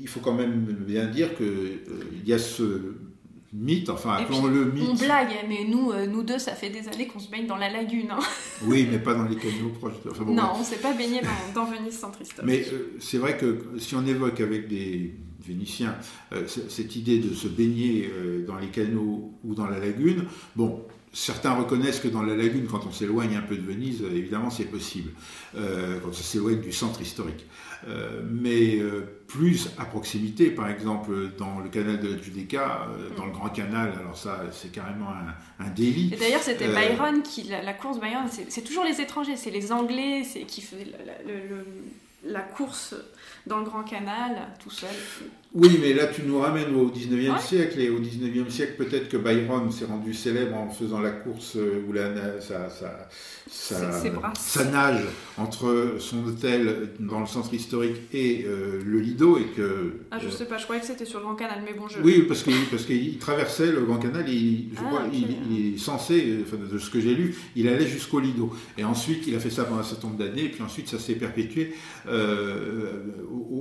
il 0.01 0.07
faut 0.07 0.19
quand 0.19 0.33
même 0.33 0.65
bien 0.79 1.05
dire 1.05 1.35
qu'il 1.35 2.25
y 2.25 2.33
a 2.33 2.39
ce 2.39 2.95
mythe, 3.53 3.89
enfin 3.89 4.13
appelons-le 4.13 4.65
mythe. 4.65 4.89
On 4.89 4.93
blague, 4.95 5.35
mais 5.47 5.65
nous, 5.67 5.93
nous 6.09 6.23
deux, 6.23 6.39
ça 6.39 6.53
fait 6.53 6.69
des 6.69 6.87
années 6.87 7.07
qu'on 7.07 7.19
se 7.19 7.29
baigne 7.29 7.47
dans 7.47 7.57
la 7.57 7.69
lagune. 7.69 8.11
Hein. 8.11 8.19
Oui, 8.63 8.87
mais 8.89 8.99
pas 8.99 9.13
dans 9.13 9.23
les 9.23 9.35
canaux 9.35 9.69
proches. 9.79 9.93
non, 10.25 10.51
on 10.55 10.59
ne 10.59 10.63
s'est 10.63 10.77
pas 10.77 10.93
baigné 10.93 11.21
dans, 11.21 11.63
dans 11.63 11.69
Venise 11.69 11.97
centriste. 11.99 12.41
Mais 12.43 12.65
c'est 12.99 13.17
vrai 13.17 13.37
que 13.37 13.65
si 13.77 13.95
on 13.95 14.05
évoque 14.05 14.39
avec 14.39 14.69
des 14.69 15.13
vénitien, 15.47 15.95
euh, 16.33 16.47
cette 16.47 16.95
idée 16.95 17.19
de 17.19 17.33
se 17.33 17.47
baigner 17.47 18.09
euh, 18.11 18.45
dans 18.45 18.57
les 18.57 18.67
canaux 18.67 19.33
ou 19.43 19.55
dans 19.55 19.67
la 19.67 19.79
lagune, 19.79 20.25
bon, 20.55 20.83
certains 21.13 21.53
reconnaissent 21.53 21.99
que 21.99 22.07
dans 22.07 22.23
la 22.23 22.35
lagune, 22.35 22.67
quand 22.67 22.85
on 22.85 22.91
s'éloigne 22.91 23.35
un 23.35 23.41
peu 23.41 23.55
de 23.55 23.61
Venise, 23.61 24.01
euh, 24.01 24.15
évidemment 24.15 24.49
c'est 24.49 24.65
possible, 24.65 25.11
quand 25.53 26.13
ça 26.13 26.23
s'éloigne 26.23 26.59
du 26.59 26.73
centre 26.73 27.01
historique. 27.01 27.45
mais 28.29 28.79
plus 29.27 29.69
à 29.77 29.85
proximité, 29.85 30.49
par 30.49 30.67
exemple 30.69 31.31
dans 31.37 31.59
le 31.59 31.69
canal 31.69 31.99
de 31.99 32.15
la 32.15 32.21
Judéca, 32.21 32.89
dans 33.15 33.25
le 33.25 33.31
Grand 33.31 33.49
Canal, 33.49 33.93
alors 33.99 34.17
ça 34.17 34.43
c'est 34.51 34.71
carrément 34.71 35.07
un, 35.59 35.69
délit. 35.69 36.11
Et 36.13 36.17
d'ailleurs 36.17 36.41
c'était 36.41 36.67
Byron 36.67 37.21
qui, 37.21 37.43
la, 37.43 37.73
course 37.73 37.99
Byron, 37.99 38.27
c'est 38.29 38.63
toujours 38.63 38.83
les 38.83 38.99
étrangers, 38.99 39.37
c'est 39.37 39.51
les 39.51 39.71
Anglais 39.71 40.23
qui 40.47 40.61
faisaient 40.61 40.91
la 42.25 42.41
course 42.41 42.95
dans 43.45 43.59
le 43.59 43.65
Grand 43.65 43.83
Canal, 43.83 44.47
tout 44.59 44.71
seul. 44.71 44.89
Oui, 45.55 45.79
mais 45.81 45.93
là 45.93 46.07
tu 46.07 46.23
nous 46.23 46.37
ramènes 46.37 46.75
au 46.75 46.89
19e 46.89 47.39
siècle, 47.39 47.79
et 47.79 47.89
au 47.89 47.99
19e 47.99 48.49
siècle, 48.49 48.73
peut-être 48.77 49.07
que 49.07 49.15
Byron 49.15 49.71
s'est 49.71 49.85
rendu 49.85 50.13
célèbre 50.13 50.53
en 50.57 50.69
faisant 50.69 50.99
la 50.99 51.11
course 51.11 51.55
euh, 51.55 51.81
où 51.87 51.93
la, 51.93 52.41
ça, 52.41 52.67
ça, 53.47 54.65
nage 54.65 55.05
entre 55.37 55.95
son 55.99 56.25
hôtel 56.25 56.89
dans 56.99 57.21
le 57.21 57.25
centre 57.25 57.53
historique 57.53 57.95
et 58.11 58.43
euh, 58.45 58.81
le 58.85 58.99
Lido. 58.99 59.37
Et 59.37 59.45
que, 59.55 59.93
ah, 60.11 60.19
je 60.19 60.27
euh, 60.27 60.31
sais 60.31 60.43
pas, 60.43 60.57
je 60.57 60.63
croyais 60.65 60.81
que 60.81 60.87
c'était 60.87 61.05
sur 61.05 61.19
le 61.19 61.25
Grand 61.25 61.35
Canal, 61.35 61.61
mais 61.63 61.73
bon, 61.73 61.87
je. 61.87 62.01
Oui, 62.01 62.25
parce 62.27 62.43
qu'il 62.43 62.65
parce 62.65 62.83
qu'il 62.83 63.17
traversait 63.17 63.71
le 63.71 63.79
Grand 63.85 63.97
Canal, 63.97 64.25
je 64.27 64.77
ah, 64.77 64.83
crois, 64.83 65.03
il, 65.13 65.75
est 65.75 65.77
censé, 65.77 66.39
enfin, 66.41 66.57
de 66.69 66.77
ce 66.77 66.89
que 66.89 66.99
j'ai 66.99 67.15
lu, 67.15 67.33
il 67.55 67.69
allait 67.69 67.87
jusqu'au 67.87 68.19
Lido. 68.19 68.51
Et 68.77 68.83
ensuite, 68.83 69.25
il 69.25 69.35
a 69.35 69.39
fait 69.39 69.49
ça 69.49 69.63
pendant 69.63 69.79
un 69.79 69.83
certain 69.83 70.07
nombre 70.07 70.19
d'années, 70.19 70.43
et 70.45 70.49
puis 70.49 70.63
ensuite, 70.63 70.89
ça 70.89 70.99
s'est 70.99 71.15
perpétué 71.15 71.73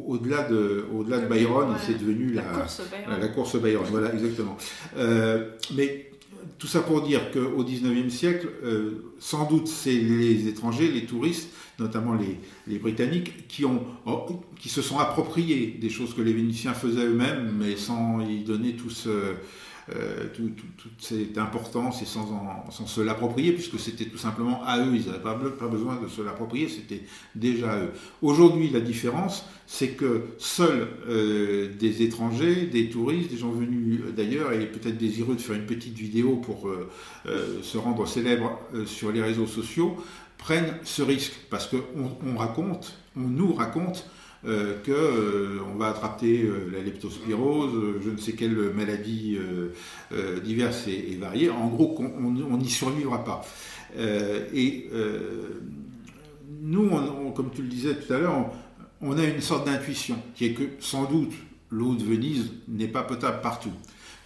au-delà 0.08 0.48
de, 0.48 0.86
au 0.92 1.04
-delà 1.04 1.20
de 1.20 1.26
Byron 1.26 1.72
c'est 1.86 1.98
devenu 1.98 2.32
la, 2.32 2.42
course 3.28 3.56
Bayern. 3.56 3.84
Voilà, 3.90 4.12
exactement. 4.12 4.56
Euh, 4.96 5.50
mais 5.74 6.10
tout 6.58 6.66
ça 6.66 6.80
pour 6.80 7.02
dire 7.02 7.30
qu'au 7.30 7.64
XIXe 7.64 8.12
siècle, 8.12 8.48
euh, 8.62 9.12
sans 9.18 9.48
doute 9.48 9.66
c'est 9.66 9.92
les 9.92 10.48
étrangers, 10.48 10.90
les 10.90 11.04
touristes, 11.04 11.50
notamment 11.78 12.16
les, 12.66 12.78
Britanniques, 12.78 13.48
qui, 13.48 13.64
ont, 13.64 13.82
oh, 14.06 14.26
qui 14.58 14.68
se 14.68 14.82
sont 14.82 14.98
appropriés 14.98 15.78
des 15.80 15.90
choses 15.90 16.14
que 16.14 16.22
les 16.22 16.32
Vénitiens 16.32 16.74
faisaient 16.74 17.06
eux-mêmes, 17.06 17.52
mais 17.58 17.76
sans 17.76 18.20
y 18.20 18.40
donner 18.40 18.74
tout 18.74 18.90
ce 18.90 19.34
euh, 19.94 20.28
toute 20.34 20.58
cette 20.98 21.36
importance 21.36 22.00
et 22.00 22.06
sans, 22.06 22.26
se 22.70 23.00
l'approprier, 23.02 23.52
puisque 23.52 23.78
c'était 23.78 24.06
tout 24.06 24.16
simplement 24.16 24.62
à 24.64 24.78
eux, 24.78 24.92
ils 24.94 25.06
n'avaient 25.06 25.18
pas, 25.18 25.34
besoin 25.66 26.00
de 26.00 26.08
se 26.08 26.22
l'approprier, 26.22 26.68
c'était 26.68 27.02
déjà 27.34 27.72
à 27.72 27.78
eux. 27.80 27.90
Aujourd'hui, 28.22 28.70
la 28.70 28.80
différence, 28.80 29.46
c'est 29.66 29.90
que 29.90 30.22
seuls 30.38 30.88
euh, 31.08 31.68
des 31.78 32.02
étrangers, 32.02 32.66
des 32.66 32.88
touristes, 32.88 33.30
des 33.30 33.36
gens 33.36 33.50
venus 33.50 34.00
d'ailleurs 34.16 34.52
et 34.52 34.66
peut-être 34.66 34.96
désireux 34.96 35.34
de 35.34 35.40
faire 35.40 35.56
une 35.56 35.66
petite 35.66 35.98
vidéo 35.98 36.36
pour 36.36 36.68
euh, 36.68 36.88
se 37.62 37.76
rendre 37.76 38.06
célèbre 38.06 38.58
sur 38.86 39.12
les 39.12 39.22
réseaux 39.22 39.46
sociaux, 39.46 39.96
prennent 40.38 40.78
ce 40.84 41.02
risque, 41.02 41.34
parce 41.50 41.66
qu'on 41.66 42.16
on 42.26 42.36
raconte, 42.36 42.98
on 43.16 43.28
nous 43.28 43.52
raconte 43.52 44.08
euh, 44.46 44.74
qu'on 44.84 44.92
euh, 44.92 45.78
va 45.78 45.88
attraper 45.88 46.42
euh, 46.42 46.70
la 46.70 46.82
leptospirose, 46.82 48.02
je 48.04 48.10
ne 48.10 48.18
sais 48.18 48.32
quelle 48.32 48.74
maladie 48.74 49.38
diverses 50.44 50.86
et, 50.86 51.16
variées. 51.18 51.48
En 51.48 51.68
gros, 51.68 51.96
on 51.98 52.56
n'y 52.58 52.68
survivra 52.68 53.24
pas. 53.24 53.44
et 54.52 54.90
donc, 56.62 57.34
comme 57.34 57.50
tu 57.50 57.62
le 57.62 57.68
disais 57.68 57.94
tout 57.94 58.12
à 58.12 58.18
l'heure, 58.18 58.50
on, 59.00 59.16
a 59.16 59.24
une 59.24 59.40
sorte 59.40 59.66
d'intuition 59.66 60.16
qui 60.34 60.46
est 60.46 60.52
que 60.52 60.64
sans 60.80 61.04
doute 61.10 61.32
l'eau 61.70 61.94
de 61.94 62.04
Venise 62.04 62.52
n'est 62.68 62.88
pas 62.88 63.02
potable 63.02 63.40
partout, 63.40 63.72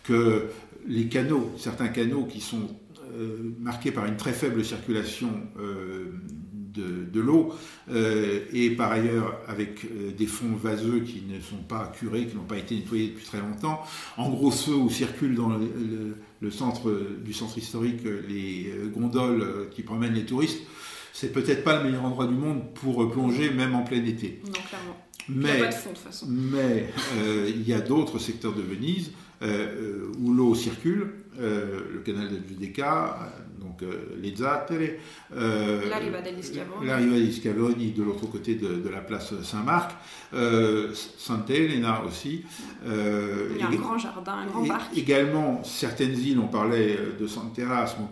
que 0.05 0.47
les 0.87 1.09
canaux, 1.09 1.53
certains 1.59 1.89
canaux 1.89 2.25
qui 2.25 2.41
sont 2.41 2.69
marqués 3.61 3.93
par 3.93 4.07
une 4.07 4.17
très 4.17 4.33
faible 4.33 4.65
circulation 4.65 5.31
de, 6.75 7.21
l'eau 7.21 7.53
euh, 7.91 8.41
et 8.53 8.71
par 8.71 8.93
ailleurs 8.93 9.41
avec 9.49 9.87
des 10.17 10.27
fonds 10.27 10.55
vaseux 10.55 11.01
qui 11.01 11.23
ne 11.29 11.41
sont 11.41 11.63
pas 11.69 11.93
curés, 11.99 12.27
qui 12.27 12.37
n'ont 12.37 12.45
pas 12.45 12.59
été 12.59 12.75
nettoyés 12.75 13.09
depuis 13.09 13.25
très 13.25 13.41
longtemps. 13.41 13.83
En 14.17 14.31
gros, 14.31 14.51
ceux 14.51 14.75
où 14.75 14.91
circulent 14.91 15.35
dans 15.35 15.49
le, 15.49 16.51
centre 16.51 16.91
du 17.25 17.33
centre 17.33 17.59
historique 17.59 18.03
les 18.29 18.73
gondoles 18.95 19.69
qui 19.71 19.83
promènent 19.83 20.15
les 20.15 20.25
touristes, 20.25 20.61
c'est 21.13 21.33
peut-être 21.33 21.65
pas 21.65 21.79
le 21.79 21.89
meilleur 21.89 22.05
endroit 22.05 22.27
du 22.27 22.35
monde 22.35 22.75
pour 22.75 23.11
plonger, 23.11 23.51
même 23.51 23.75
en 23.75 23.83
plein 23.83 24.05
été. 24.05 24.41
Non, 24.47 24.53
clairement. 24.53 25.05
Mais, 25.29 25.49
il 25.49 25.59
y 25.59 25.63
a 25.63 25.65
pas 25.65 25.73
de 25.73 25.75
fond, 25.75 25.91
de 25.91 25.95
toute 25.95 26.05
façon. 26.05 26.27
Mais 26.29 26.87
il 27.49 27.69
y 27.69 27.73
a 27.73 27.81
d'autres 27.81 28.19
secteurs 28.19 28.55
de 28.55 28.63
Venise 28.63 29.11
euh, 29.41 30.11
où 30.19 30.33
l'eau 30.33 30.57
circule, 30.57 31.13
euh, 31.39 31.81
le 31.93 32.01
canal 32.01 32.29
de 32.29 32.37
Giudecca, 32.47 33.31
donc 33.61 33.83
euh, 33.83 34.17
les 34.21 34.35
Zattere, 34.37 34.99
la 35.31 35.99
riva 35.99 36.21
degli 36.21 36.43
Schiavoni. 37.33 37.93
de 37.93 38.03
l'autre 38.03 38.27
côté 38.27 38.55
de, 38.55 38.89
la 38.89 39.01
place 39.01 39.41
Saint-Marc, 39.43 39.93
Santa 40.93 41.55
Elena 41.55 42.03
aussi. 42.05 42.45
Il 42.85 43.59
y 43.59 43.63
a 43.63 43.69
un 43.69 43.75
grand 43.75 43.99
jardin, 43.99 44.35
un 44.35 44.47
grand 44.47 44.65
parc. 44.65 44.97
Également, 44.97 45.63
certaines 45.65 46.19
îles, 46.19 46.39
on 46.39 46.49
parlait 46.49 46.99
de 47.19 47.27
San 47.27 47.53
Terrasmo, 47.53 48.09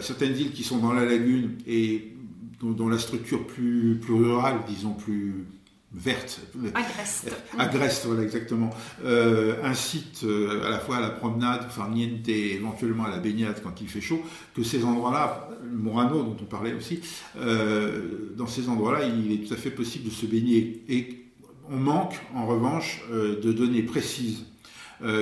certaines 0.00 0.36
îles 0.36 0.52
qui 0.52 0.64
sont 0.64 0.78
dans 0.78 0.92
la 0.92 1.04
lagune 1.04 1.58
et 1.66 2.12
dont, 2.60 2.70
dont 2.70 2.88
la 2.88 2.98
structure 2.98 3.46
plus, 3.46 3.98
plus 4.00 4.14
rurale, 4.14 4.60
disons 4.66 4.94
plus 4.94 5.46
verte. 5.94 6.40
Agreste. 6.74 7.32
Agreste, 7.56 8.06
voilà, 8.06 8.22
exactement. 8.22 8.70
Euh, 9.04 9.54
incite 9.62 10.24
euh, 10.24 10.66
à 10.66 10.70
la 10.70 10.78
fois 10.78 10.96
à 10.96 11.00
la 11.00 11.10
promenade, 11.10 11.68
niente, 11.92 12.28
éventuellement 12.28 13.04
à 13.04 13.10
la 13.10 13.18
baignade 13.18 13.60
quand 13.62 13.80
il 13.80 13.88
fait 13.88 14.00
chaud, 14.00 14.20
que 14.54 14.62
ces 14.62 14.84
endroits-là, 14.84 15.50
Morano 15.72 16.22
dont 16.22 16.36
on 16.40 16.44
parlait 16.44 16.74
aussi, 16.74 17.00
euh, 17.36 18.32
dans 18.36 18.46
ces 18.46 18.68
endroits-là, 18.68 19.06
il 19.06 19.32
est 19.32 19.46
tout 19.46 19.54
à 19.54 19.56
fait 19.56 19.70
possible 19.70 20.06
de 20.06 20.10
se 20.10 20.26
baigner. 20.26 20.82
Et 20.88 21.26
on 21.70 21.76
manque, 21.76 22.14
en 22.34 22.46
revanche, 22.46 23.02
de 23.10 23.52
données 23.52 23.82
précises 23.82 24.44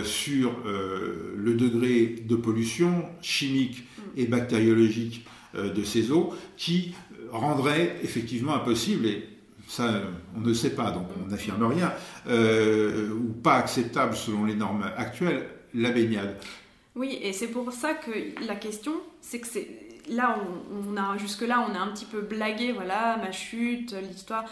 sur 0.02 0.56
le 0.64 1.54
degré 1.54 2.16
de 2.28 2.34
pollution 2.34 3.04
chimique 3.20 3.84
et 4.16 4.26
bactériologique 4.26 5.24
de 5.54 5.84
ces 5.84 6.10
eaux 6.10 6.34
qui 6.56 6.94
rendrait 7.30 7.96
effectivement 8.02 8.56
impossible, 8.56 9.06
et 9.06 9.28
ça 9.66 9.90
on 10.36 10.40
ne 10.40 10.52
sait 10.52 10.74
pas, 10.74 10.90
donc 10.90 11.06
on 11.22 11.30
n'affirme 11.30 11.64
rien, 11.64 11.92
euh, 12.28 13.10
ou 13.10 13.32
pas 13.32 13.54
acceptable 13.54 14.14
selon 14.14 14.44
les 14.44 14.54
normes 14.54 14.90
actuelles, 14.96 15.46
la 15.74 15.90
baignade. 15.90 16.36
Oui, 16.94 17.18
et 17.22 17.32
c'est 17.32 17.48
pour 17.48 17.72
ça 17.72 17.94
que 17.94 18.10
la 18.46 18.54
question, 18.54 18.92
c'est 19.20 19.40
que 19.40 19.46
c'est 19.46 19.92
là, 20.08 20.36
on, 20.88 20.96
a 20.96 21.16
jusque-là, 21.16 21.66
on 21.68 21.74
a 21.74 21.78
un 21.78 21.88
petit 21.88 22.04
peu 22.04 22.20
blagué, 22.20 22.72
voilà, 22.72 23.16
ma 23.18 23.32
chute, 23.32 23.94
l'histoire, 23.94 24.44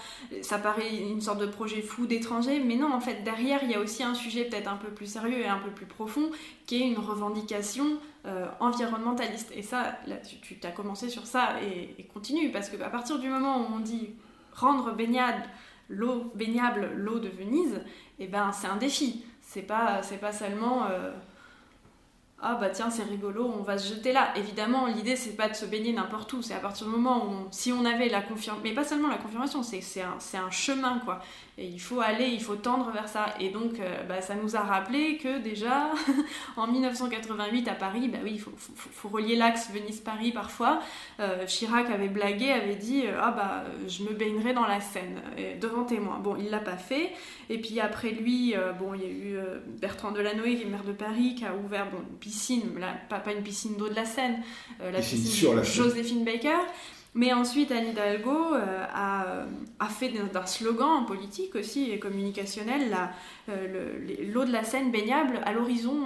ça 0.42 0.58
paraît 0.58 0.96
une 0.96 1.20
sorte 1.20 1.40
de 1.40 1.46
projet 1.46 1.82
fou 1.82 2.06
d'étranger, 2.06 2.62
mais 2.64 2.76
non, 2.76 2.92
en 2.92 3.00
fait, 3.00 3.22
derrière, 3.24 3.60
il 3.62 3.70
y 3.70 3.74
a 3.74 3.80
aussi 3.80 4.02
un 4.02 4.14
sujet 4.14 4.44
peut-être 4.44 4.70
un 4.70 4.76
peu 4.76 4.88
plus 4.88 5.06
sérieux 5.06 5.40
et 5.40 5.48
un 5.48 5.58
peu 5.58 5.70
plus 5.70 5.86
profond, 5.86 6.30
qui 6.66 6.82
est 6.82 6.86
une 6.86 6.98
revendication 6.98 7.98
euh, 8.26 8.46
environnementaliste. 8.60 9.52
Et 9.54 9.62
ça, 9.62 9.98
là, 10.06 10.16
tu, 10.16 10.56
as 10.62 10.70
commencé 10.70 11.08
sur 11.08 11.26
ça 11.26 11.60
et, 11.62 11.94
et 11.98 12.04
continue, 12.04 12.50
parce 12.52 12.68
qu'à 12.68 12.88
partir 12.88 13.18
du 13.18 13.28
moment 13.28 13.58
où 13.58 13.74
on 13.74 13.80
dit 13.80 14.10
rendre 14.60 14.92
baignade 14.92 15.42
l'eau 15.88 16.32
baignable 16.34 16.90
l'eau 16.96 17.18
de 17.18 17.28
Venise, 17.28 17.80
eh 18.18 18.26
ben 18.26 18.52
c'est 18.52 18.68
un 18.68 18.76
défi. 18.76 19.24
C'est 19.42 19.62
pas 19.62 20.02
c'est 20.02 20.18
pas 20.18 20.32
seulement 20.32 20.86
euh, 20.86 21.12
ah 22.42 22.54
bah 22.54 22.70
tiens 22.70 22.90
c'est 22.90 23.02
rigolo, 23.02 23.52
on 23.58 23.62
va 23.62 23.78
se 23.78 23.94
jeter 23.94 24.12
là. 24.12 24.32
Évidemment, 24.36 24.86
l'idée 24.86 25.16
c'est 25.16 25.36
pas 25.36 25.48
de 25.48 25.54
se 25.54 25.64
baigner 25.66 25.92
n'importe 25.92 26.32
où, 26.32 26.42
c'est 26.42 26.54
à 26.54 26.58
partir 26.58 26.86
du 26.86 26.92
moment 26.92 27.26
où 27.26 27.48
si 27.50 27.72
on 27.72 27.84
avait 27.84 28.08
la 28.08 28.22
confirmation, 28.22 28.60
mais 28.62 28.72
pas 28.72 28.84
seulement 28.84 29.08
la 29.08 29.18
confirmation, 29.18 29.62
c'est 29.62 30.02
un, 30.02 30.16
un 30.40 30.50
chemin 30.50 31.00
quoi. 31.04 31.20
Et 31.60 31.66
il 31.66 31.78
faut 31.78 32.00
aller, 32.00 32.28
il 32.28 32.40
faut 32.40 32.56
tendre 32.56 32.90
vers 32.90 33.06
ça. 33.06 33.34
Et 33.38 33.50
donc, 33.50 33.80
euh, 33.80 34.02
bah, 34.04 34.22
ça 34.22 34.34
nous 34.34 34.56
a 34.56 34.60
rappelé 34.60 35.18
que 35.18 35.40
déjà, 35.40 35.90
en 36.56 36.66
1988 36.66 37.68
à 37.68 37.74
Paris, 37.74 38.08
bah 38.08 38.16
oui, 38.24 38.32
il 38.36 38.40
faut, 38.40 38.52
faut, 38.56 39.08
relier 39.10 39.36
l'axe 39.36 39.70
Venise-Paris 39.70 40.32
parfois. 40.32 40.80
Euh, 41.20 41.44
Chirac 41.44 41.90
avait 41.90 42.08
blagué, 42.08 42.50
avait 42.50 42.76
dit 42.76 43.02
euh, 43.04 43.20
Ah 43.20 43.32
bah, 43.32 43.64
je 43.86 44.04
me 44.04 44.14
baignerai 44.14 44.54
dans 44.54 44.66
la 44.66 44.80
Seine, 44.80 45.20
devant 45.60 45.84
témoin. 45.84 46.18
Bon, 46.18 46.34
il 46.36 46.48
l'a 46.48 46.60
pas 46.60 46.78
fait. 46.78 47.12
Et 47.50 47.58
puis 47.58 47.78
après 47.78 48.12
lui, 48.12 48.54
bon, 48.78 48.94
il 48.94 49.02
y 49.02 49.04
a 49.04 49.08
eu 49.08 49.38
Bertrand 49.80 50.12
Delanoë, 50.12 50.56
qui 50.56 50.62
est 50.62 50.66
maire 50.66 50.84
de 50.84 50.92
Paris, 50.92 51.34
qui 51.34 51.44
a 51.44 51.54
ouvert 51.54 51.90
bon, 51.90 51.98
une 51.98 52.16
piscine, 52.30 52.62
pas, 53.08 53.18
pas 53.18 53.32
une 53.32 53.42
piscine 53.42 53.76
d'eau 53.76 53.88
de 53.88 53.94
la 53.94 54.04
Seine, 54.04 54.42
la 54.80 55.00
piscine, 55.00 55.26
sur 55.26 55.54
la 55.54 55.62
Joséphine 55.62 56.24
Baker. 56.24 56.58
Mais 57.14 57.32
ensuite, 57.32 57.72
Anne 57.72 57.88
Hidalgo 57.90 58.54
euh, 58.54 58.84
a, 58.92 59.44
a, 59.80 59.88
fait 59.88 60.12
d'un 60.32 60.46
slogan 60.46 61.06
politique 61.06 61.56
aussi 61.56 61.90
et 61.90 61.98
communicationnel 61.98 62.82
euh, 63.48 63.98
l'eau 64.32 64.44
de 64.44 64.52
la 64.52 64.62
Seine 64.62 64.92
baignable 64.92 65.40
à 65.44 65.52
l'horizon 65.52 65.98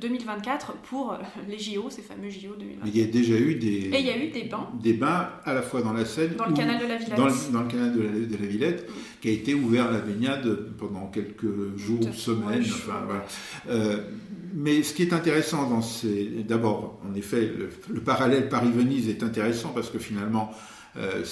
2024 0.00 0.70
euh, 0.70 0.74
pour 0.82 1.16
les 1.48 1.58
JO, 1.60 1.90
ces 1.90 2.02
fameux 2.02 2.28
JO 2.28 2.56
2024. 2.58 2.88
il 2.92 3.00
y 3.00 3.04
a 3.04 3.06
déjà 3.06 3.36
eu 3.36 3.54
des, 3.54 3.68
et 3.68 4.00
il 4.00 4.06
y 4.06 4.10
a 4.10 4.18
eu 4.18 4.30
des 4.30 4.44
bains. 4.44 4.68
Des 4.82 4.94
bains 4.94 5.30
à 5.44 5.54
la 5.54 5.62
fois 5.62 5.80
dans 5.80 5.92
la 5.92 6.04
Seine. 6.04 6.34
Dans 6.34 6.46
le 6.46 6.54
canal 6.54 6.82
de 6.82 6.88
la 6.88 6.96
Villette. 6.96 7.16
Dans 7.52 7.62
le, 7.62 7.68
canal 7.68 7.92
de 7.94 8.36
la, 8.36 8.46
Villette, 8.46 8.90
qui 9.20 9.28
a 9.28 9.32
été 9.32 9.54
ouvert 9.54 9.86
à 9.86 9.92
la 9.92 10.00
baignade 10.00 10.72
pendant 10.76 11.06
quelques 11.06 11.76
jours, 11.76 12.02
semaines. 12.12 12.64
Enfin, 12.64 13.04
voilà 13.06 13.24
mais 14.58 14.82
ce 14.82 14.92
qui 14.92 15.02
est 15.02 15.12
intéressant 15.12 15.70
dans 15.70 15.82
ces. 15.82 16.24
D'abord, 16.46 17.00
en 17.08 17.14
effet, 17.14 17.48
le, 17.88 18.00
parallèle 18.00 18.48
Paris-Venise 18.48 19.08
est 19.08 19.22
intéressant 19.22 19.68
parce 19.68 19.88
que 19.88 20.00
finalement, 20.00 20.50
euh, 20.96 21.22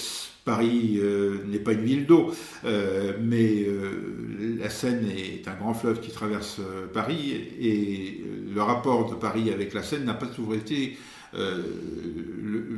Paris 0.45 0.99
euh, 0.99 1.39
n'est 1.49 1.59
pas 1.59 1.73
une 1.73 1.83
ville 1.83 2.07
d'eau, 2.07 2.33
euh, 2.65 3.15
mais 3.21 3.67
la 4.61 4.71
Seine 4.71 5.09
est 5.09 5.49
un 5.49 5.55
grand 5.55 5.75
fleuve 5.75 5.99
qui 6.01 6.12
traverse 6.12 6.61
Paris 6.95 7.33
et 7.61 8.25
le 8.55 8.62
rapport 8.62 9.11
de 9.11 9.17
Paris 9.17 9.51
avec 9.51 9.75
la 9.75 9.83
Seine 9.83 10.05
n'a 10.05 10.15
pas 10.15 10.27
toujours 10.27 10.55
été 10.55 10.97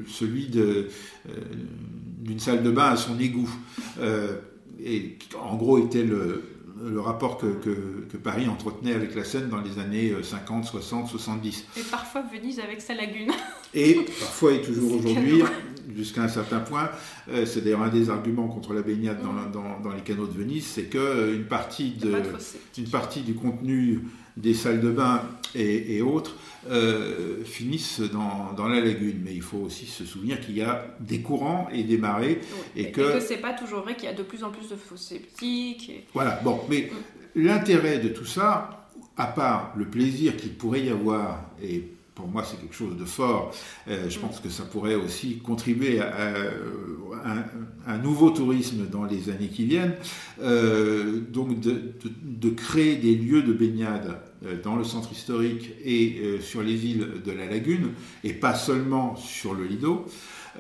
celui 0.06 0.46
d'une 0.46 2.40
salle 2.40 2.62
de 2.62 2.70
bain 2.70 2.92
à 2.92 2.96
son 2.96 3.20
égout. 3.20 3.50
et 4.82 5.18
en 5.38 5.56
gros 5.56 5.78
était 5.78 6.04
le, 6.04 6.42
le 6.82 7.00
rapport 7.00 7.38
que, 7.38 7.46
que, 7.46 8.16
Paris 8.16 8.48
entretenait 8.48 8.94
avec 8.94 9.14
la 9.14 9.24
Seine 9.24 9.48
dans 9.48 9.60
les 9.60 9.78
années 9.78 10.12
50, 10.22 10.64
60, 10.64 11.08
70. 11.08 11.64
Et 11.76 11.80
parfois 11.82 12.22
Venise 12.32 12.60
avec 12.60 12.80
sa 12.80 12.94
lagune. 12.94 13.30
Et 13.74 13.94
parfois 14.20 14.52
et 14.52 14.62
toujours 14.62 14.94
aujourd'hui, 14.98 15.42
jusqu'à 15.96 16.22
un 16.22 16.28
certain 16.28 16.60
point, 16.60 16.90
euh, 17.30 17.46
c'est 17.46 17.62
d'ailleurs 17.62 17.82
un 17.82 17.88
des 17.88 18.10
arguments 18.10 18.48
contre 18.48 18.74
la 18.74 18.82
baignade 18.82 19.18
dans, 19.22 19.32
dans, 19.50 19.80
dans 19.80 19.92
les 19.94 20.02
canaux 20.02 20.26
de 20.26 20.36
Venise, 20.36 20.66
c'est 20.66 20.84
qu'une 20.84 21.00
euh, 21.00 21.44
partie, 21.48 21.90
de, 21.92 22.12
une 22.76 22.88
partie 22.88 23.20
du 23.20 23.34
contenu 23.34 24.00
des 24.36 24.54
salles 24.54 24.80
de 24.80 24.90
bain 24.90 25.22
et, 25.54 26.00
autres 26.02 26.36
euh, 26.70 27.44
finissent 27.44 28.00
dans, 28.00 28.52
dans, 28.56 28.68
la 28.68 28.80
lagune. 28.80 29.20
Mais 29.24 29.34
il 29.34 29.42
faut 29.42 29.58
aussi 29.58 29.86
se 29.86 30.04
souvenir 30.04 30.40
qu'il 30.40 30.56
y 30.56 30.62
a 30.62 30.86
des 31.00 31.20
courants 31.20 31.68
et 31.72 31.82
des 31.82 31.98
marées. 31.98 32.40
Et, 32.76 32.90
que, 32.90 33.14
que 33.14 33.20
c'est 33.20 33.38
pas 33.38 33.52
toujours 33.52 33.82
vrai 33.82 33.94
qu'il 33.94 34.04
y 34.04 34.12
a 34.12 34.14
de 34.14 34.22
plus 34.22 34.44
en 34.44 34.50
plus 34.50 34.68
de 34.68 34.76
fosses 34.76 35.08
sceptiques. 35.08 36.06
Voilà, 36.14 36.40
bon, 36.44 36.60
mais 36.68 36.90
mm. 36.90 37.42
l'intérêt 37.42 37.98
de 37.98 38.08
tout 38.08 38.26
ça, 38.26 38.88
à 39.16 39.26
part 39.26 39.72
le 39.76 39.86
plaisir 39.86 40.36
qu'il 40.36 40.54
pourrait 40.54 40.82
y 40.82 40.90
avoir, 40.90 41.50
et 41.62 41.84
pour 42.18 42.26
moi, 42.26 42.42
c'est 42.44 42.56
quelque 42.56 42.74
chose 42.74 42.96
de 42.96 43.04
fort. 43.04 43.54
Euh, 43.86 44.10
je 44.10 44.18
pense 44.18 44.40
que 44.40 44.48
ça 44.48 44.64
pourrait 44.64 44.96
aussi 44.96 45.38
contribuer 45.38 46.00
à, 46.00 46.34
un, 47.86 47.98
nouveau 47.98 48.30
tourisme 48.30 48.88
dans 48.90 49.04
les 49.04 49.30
années 49.30 49.46
qui 49.46 49.66
viennent. 49.66 49.94
Euh, 50.42 51.20
donc, 51.20 51.60
de, 51.60 52.50
créer 52.50 52.96
des 52.96 53.14
lieux 53.14 53.42
de 53.42 53.52
baignade 53.52 54.18
dans 54.62 54.76
le 54.76 54.84
centre 54.84 55.10
historique 55.12 55.70
et 55.84 56.38
sur 56.40 56.62
les 56.62 56.86
îles 56.86 57.22
de 57.24 57.32
la 57.32 57.46
lagune, 57.46 57.90
et 58.22 58.32
pas 58.32 58.54
seulement 58.54 59.16
sur 59.16 59.54
le 59.54 59.64
Lido. 59.64 60.06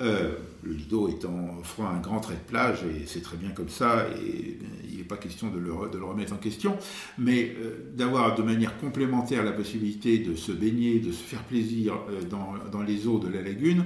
Euh, 0.00 0.32
le 0.62 0.72
Lido 0.72 1.08
étant 1.08 1.56
offrant 1.60 1.88
un 1.88 1.98
grand 1.98 2.20
trait 2.20 2.34
de 2.34 2.48
plage, 2.48 2.84
et 2.84 3.06
c'est 3.06 3.22
très 3.22 3.36
bien 3.36 3.50
comme 3.50 3.68
ça, 3.68 4.06
et 4.22 4.58
il 4.88 4.98
n'est 4.98 5.04
pas 5.04 5.16
question 5.16 5.48
de 5.48 5.58
le, 5.58 5.72
remettre 5.72 6.32
en 6.32 6.36
question, 6.36 6.76
mais 7.16 7.56
euh, 7.60 7.90
d'avoir 7.96 8.36
de 8.36 8.42
manière 8.42 8.78
complémentaire 8.78 9.44
la 9.44 9.52
possibilité 9.52 10.18
de 10.18 10.36
se 10.36 10.52
baigner, 10.52 11.00
de 11.00 11.10
se 11.10 11.22
faire 11.22 11.42
plaisir 11.42 11.94
euh, 12.10 12.22
dans, 12.22 12.82
les 12.82 13.06
eaux 13.08 13.18
de 13.18 13.28
la 13.28 13.42
lagune, 13.42 13.84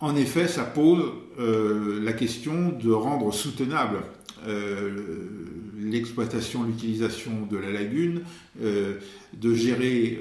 en 0.00 0.16
effet, 0.16 0.48
ça 0.48 0.64
pose 0.64 1.02
la 1.38 2.12
question 2.12 2.70
de 2.70 2.90
rendre 2.90 3.32
soutenable 3.32 4.00
l'exploitation, 5.78 6.64
l'utilisation 6.64 7.46
de 7.50 7.56
la 7.56 7.70
lagune, 7.70 8.22
de 8.60 9.54
gérer 9.54 10.18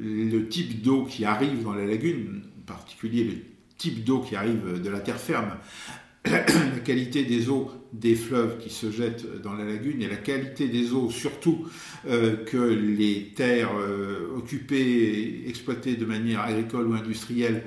le 0.00 0.48
type 0.48 0.82
d'eau 0.82 1.04
qui 1.04 1.24
arrive 1.24 1.62
dans 1.64 1.74
la 1.74 1.86
lagune, 1.86 2.42
en 2.60 2.66
particulier 2.66 3.24
le 3.24 3.34
type 3.76 4.04
d'eau 4.04 4.20
qui 4.20 4.36
arrive 4.36 4.82
de 4.82 4.90
la 4.90 5.00
terre 5.00 5.20
ferme 5.20 5.52
la 6.24 6.80
qualité 6.84 7.24
des 7.24 7.48
eaux 7.48 7.70
des 7.92 8.14
fleuves 8.14 8.58
qui 8.58 8.70
se 8.70 8.90
jettent 8.90 9.40
dans 9.42 9.54
la 9.54 9.64
lagune 9.64 10.02
et 10.02 10.08
la 10.08 10.16
qualité 10.16 10.68
des 10.68 10.92
eaux 10.92 11.10
surtout 11.10 11.66
que 12.04 12.56
les 12.56 13.32
terres 13.34 13.70
occupées, 14.36 15.44
exploitées 15.46 15.96
de 15.96 16.04
manière 16.04 16.40
agricole 16.40 16.88
ou 16.88 16.94
industrielle 16.94 17.62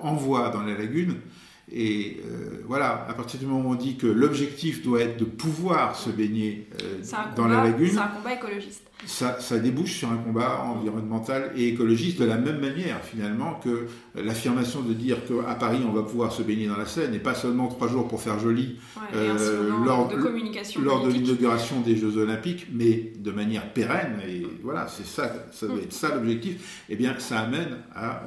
envoient 0.00 0.50
dans 0.50 0.62
la 0.62 0.78
lagune. 0.78 1.16
Et 1.72 2.20
euh, 2.26 2.62
voilà, 2.66 3.06
à 3.08 3.14
partir 3.14 3.40
du 3.40 3.46
moment 3.46 3.70
où 3.70 3.72
on 3.72 3.74
dit 3.74 3.96
que 3.96 4.06
l'objectif 4.06 4.82
doit 4.82 5.00
être 5.00 5.16
de 5.16 5.24
pouvoir 5.24 5.96
se 5.96 6.10
baigner 6.10 6.68
euh, 6.82 7.00
dans 7.36 7.48
la 7.48 7.64
lagune, 7.64 7.90
c'est 7.90 7.98
un 7.98 8.08
combat 8.08 8.34
écologiste. 8.34 8.82
Ça, 9.06 9.38
ça, 9.40 9.58
débouche 9.58 9.98
sur 9.98 10.10
un 10.10 10.16
combat 10.16 10.62
environnemental 10.62 11.52
et 11.56 11.68
écologiste 11.68 12.20
de 12.20 12.24
la 12.24 12.36
même 12.36 12.58
manière 12.58 13.02
finalement 13.02 13.60
que 13.62 13.86
l'affirmation 14.14 14.80
de 14.80 14.94
dire 14.94 15.18
qu'à 15.26 15.54
Paris 15.56 15.80
on 15.86 15.92
va 15.92 16.02
pouvoir 16.02 16.32
se 16.32 16.42
baigner 16.42 16.68
dans 16.68 16.76
la 16.76 16.86
Seine 16.86 17.12
et 17.12 17.18
pas 17.18 17.34
seulement 17.34 17.68
trois 17.68 17.88
jours 17.88 18.08
pour 18.08 18.22
faire 18.22 18.38
joli 18.38 18.76
euh, 19.14 19.68
lors, 19.84 20.08
de, 20.08 20.16
de 20.16 21.12
l'inauguration 21.12 21.80
des 21.80 21.96
Jeux 21.96 22.16
Olympiques, 22.16 22.68
mais 22.72 23.12
de 23.18 23.30
manière 23.30 23.72
pérenne. 23.72 24.20
Et 24.26 24.46
voilà, 24.62 24.86
c'est 24.86 25.06
ça, 25.06 25.30
ça 25.50 25.66
doit 25.66 25.76
mm. 25.76 25.80
être 25.80 25.92
ça 25.92 26.14
l'objectif. 26.14 26.84
Eh 26.88 26.96
bien, 26.96 27.18
ça 27.18 27.40
amène 27.40 27.78
à 27.94 28.22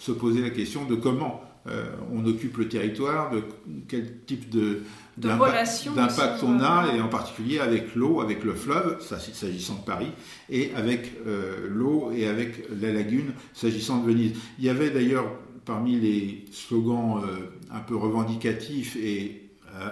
se 0.00 0.12
poser 0.12 0.40
la 0.40 0.50
question 0.50 0.86
de 0.86 0.94
comment 0.94 1.45
euh, 1.68 1.86
on 2.12 2.24
occupe 2.26 2.58
le 2.58 2.68
territoire, 2.68 3.30
de 3.30 3.42
quel 3.88 4.20
type 4.24 4.48
de, 4.50 4.82
d'impact 5.16 6.44
on 6.44 6.60
a, 6.60 6.94
et 6.94 7.00
en 7.00 7.08
particulier 7.08 7.58
avec 7.58 7.96
l'eau, 7.96 8.20
avec 8.20 8.44
le 8.44 8.54
fleuve, 8.54 9.00
s'agissant 9.00 9.74
de 9.74 9.84
Paris, 9.84 10.12
et 10.48 10.70
avec 10.76 11.12
euh, 11.26 11.66
l'eau 11.68 12.12
et 12.14 12.28
avec 12.28 12.68
la 12.80 12.92
lagune, 12.92 13.32
s'agissant 13.52 13.98
de 13.98 14.06
Venise. 14.06 14.34
Il 14.58 14.64
y 14.64 14.68
avait 14.68 14.90
d'ailleurs 14.90 15.26
parmi 15.64 15.98
les 15.98 16.44
slogans 16.52 17.24
euh, 17.24 17.50
un 17.72 17.80
peu 17.80 17.96
revendicatifs 17.96 18.94
et 18.96 19.42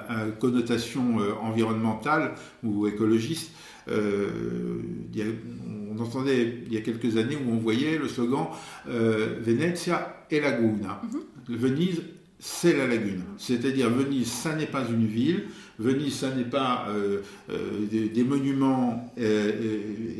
à, 0.08 0.24
connotation 0.40 1.18
environnementale 1.42 2.36
ou 2.62 2.86
écologiste, 2.86 3.52
on 3.86 3.92
entendait 6.00 6.62
il 6.66 6.72
y 6.72 6.78
a 6.78 6.80
quelques 6.80 7.18
années 7.18 7.36
où 7.36 7.52
on 7.52 7.58
voyait 7.58 7.98
le 7.98 8.08
slogan 8.08 8.46
Venezia 8.86 10.24
e 10.32 10.40
Laguna. 10.40 11.02
Mhm. 11.04 11.20
Venise, 11.48 12.02
c'est 12.38 12.76
la 12.76 12.86
lagune. 12.86 13.22
C'est-à-dire 13.38 13.90
Venise, 13.90 14.30
ça 14.30 14.54
n'est 14.54 14.66
pas 14.66 14.84
une 14.88 15.06
ville. 15.06 15.44
Venise, 15.78 16.14
ça 16.14 16.34
n'est 16.34 16.44
pas 16.44 16.86
euh, 16.88 17.20
euh, 17.50 17.86
des, 17.90 18.24
monuments 18.24 19.12
euh, 19.18 19.50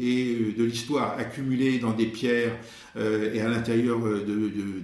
et 0.01 0.55
de 0.57 0.65
l'histoire 0.65 1.17
accumulés 1.19 1.79
dans 1.79 1.93
des 1.93 2.07
pierres 2.07 2.57
et 2.97 3.41
à 3.41 3.49
l'intérieur 3.49 3.99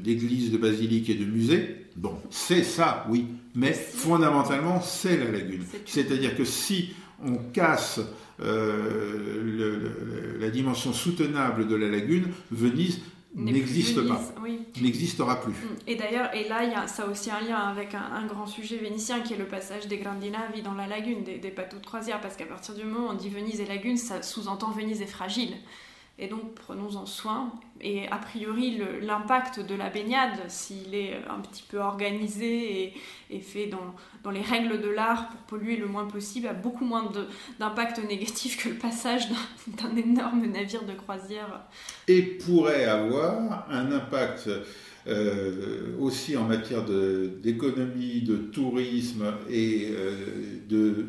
d'églises, 0.03 0.51
de, 0.51 0.57
de 0.57 0.63
basiliques 0.63 1.11
et 1.11 1.15
de 1.15 1.25
musées. 1.25 1.87
Bon, 1.97 2.17
c'est 2.29 2.65
ça, 2.65 3.07
oui. 3.09 3.27
Mais 3.55 3.73
fondamentalement, 3.73 4.81
c'est 4.81 5.17
la 5.17 5.31
lagune. 5.31 5.63
C'est-à-dire 5.87 6.37
que 6.37 6.45
si 6.45 6.91
on 7.25 7.37
casse 7.37 8.01
la 8.41 8.51
dimension 10.51 10.93
soutenable 10.93 11.69
de 11.69 11.77
la 11.77 11.89
lagune, 11.89 12.25
Venise 12.51 13.01
n'existe 13.35 14.07
pas, 14.07 14.21
n'existera 14.81 15.41
plus. 15.41 15.53
Mm. 15.53 15.77
Et 15.87 15.95
d'ailleurs, 15.97 16.35
et 16.35 16.49
là, 16.49 16.65
il 16.65 16.71
y 16.71 16.75
a, 16.75 16.87
ça 16.87 17.05
a 17.05 17.07
aussi 17.07 17.31
un 17.31 17.41
lien 17.41 17.57
avec 17.57 17.95
un, 17.95 18.27
grand 18.27 18.47
sujet 18.47 18.77
vénitien 18.77 19.21
qui 19.21 19.35
est 19.35 19.39
le 19.39 19.47
passage 19.47 19.87
des 19.87 19.99
Grandi 19.99 20.31
Navi 20.31 20.63
dans 20.63 20.75
la 20.75 20.87
lagune, 20.87 21.23
des, 21.23 21.39
des 21.39 21.51
bateaux 21.51 21.79
de 21.79 21.87
croisière, 21.87 22.21
parce 22.21 22.37
qu'à 22.37 22.47
partir 22.47 22.75
du 22.75 22.85
moment 22.85 23.09
où 23.09 23.11
on 23.11 23.15
dit 23.15 23.29
Venise 23.29 23.61
et 23.61 23.67
lagune, 23.67 23.97
ça 23.97 24.23
sous-entend 24.23 24.71
Venise 24.71 25.01
est 25.03 25.07
fragile. 25.07 25.55
Et 26.23 26.29
donc 26.29 26.55
prenons-en 26.55 27.07
soin. 27.07 27.51
Et 27.81 28.07
a 28.09 28.19
priori, 28.19 28.79
l'impact 29.01 29.61
de 29.61 29.75
la 29.75 29.89
baignade, 29.89 30.39
s'il 30.49 30.95
est 30.95 31.15
un 31.31 31.41
petit 31.41 31.65
peu 31.67 31.79
organisé 31.79 32.93
et, 33.31 33.41
fait 33.41 33.69
dans, 33.69 33.95
dans, 34.23 34.31
les 34.31 34.43
règles 34.43 34.83
de 34.83 34.89
l'art 34.89 35.31
pour 35.31 35.41
polluer 35.59 35.77
le 35.77 35.87
moins 35.87 36.07
possible, 36.07 36.47
a 36.47 36.53
beaucoup 36.53 36.85
moins 36.85 37.11
d'impact 37.59 38.07
négatif 38.07 38.63
que 38.63 38.69
le 38.69 38.75
passage 38.75 39.29
d'un 39.67 39.97
énorme 39.97 40.45
navire 40.45 40.85
de 40.85 40.93
croisière. 40.93 41.63
Et 42.07 42.21
pourrait 42.21 42.85
avoir 42.85 43.67
un 43.71 43.91
impact 43.91 44.51
euh, 45.07 45.97
aussi 45.99 46.37
en 46.37 46.45
matière 46.45 46.85
d'économie, 46.85 48.21
de, 48.21 48.37
tourisme 48.37 49.25
et 49.49 49.89
euh, 49.91 50.15
de 50.69 51.07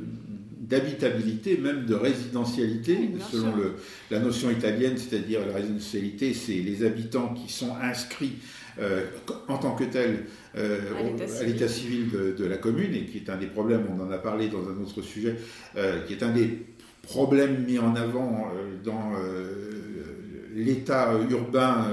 d'habitabilité, 0.71 1.57
même 1.57 1.85
de 1.85 1.93
résidentialité, 1.93 3.11
selon 3.29 3.55
le, 3.55 3.73
la 4.09 4.19
notion 4.19 4.49
italienne, 4.49 4.97
c'est-à-dire 4.97 5.45
la 5.45 5.53
résidentialité, 5.53 6.33
c'est 6.33 6.53
les 6.53 6.85
habitants 6.85 7.33
qui 7.33 7.51
sont 7.51 7.75
inscrits 7.75 8.37
euh, 8.79 9.05
en 9.49 9.57
tant 9.57 9.75
que 9.75 9.83
tels 9.83 10.23
euh, 10.57 10.79
à 11.39 11.43
l'état 11.43 11.67
civil, 11.67 12.09
de, 12.37 12.45
la 12.45 12.57
commune, 12.57 12.95
et 12.95 13.05
qui 13.05 13.17
est 13.17 13.29
un 13.29 13.35
des 13.35 13.47
problèmes, 13.47 13.83
on 13.89 14.01
en 14.01 14.11
a 14.11 14.17
parlé 14.17 14.47
dans 14.47 14.61
un 14.69 14.81
autre 14.81 15.01
sujet, 15.01 15.35
euh, 15.75 16.01
qui 16.05 16.13
est 16.13 16.23
un 16.23 16.31
des 16.31 16.65
problèmes 17.03 17.65
mis 17.65 17.79
en 17.79 17.95
avant 17.95 18.51
dans 18.85 19.11
l'état 20.55 21.13
urbain 21.29 21.87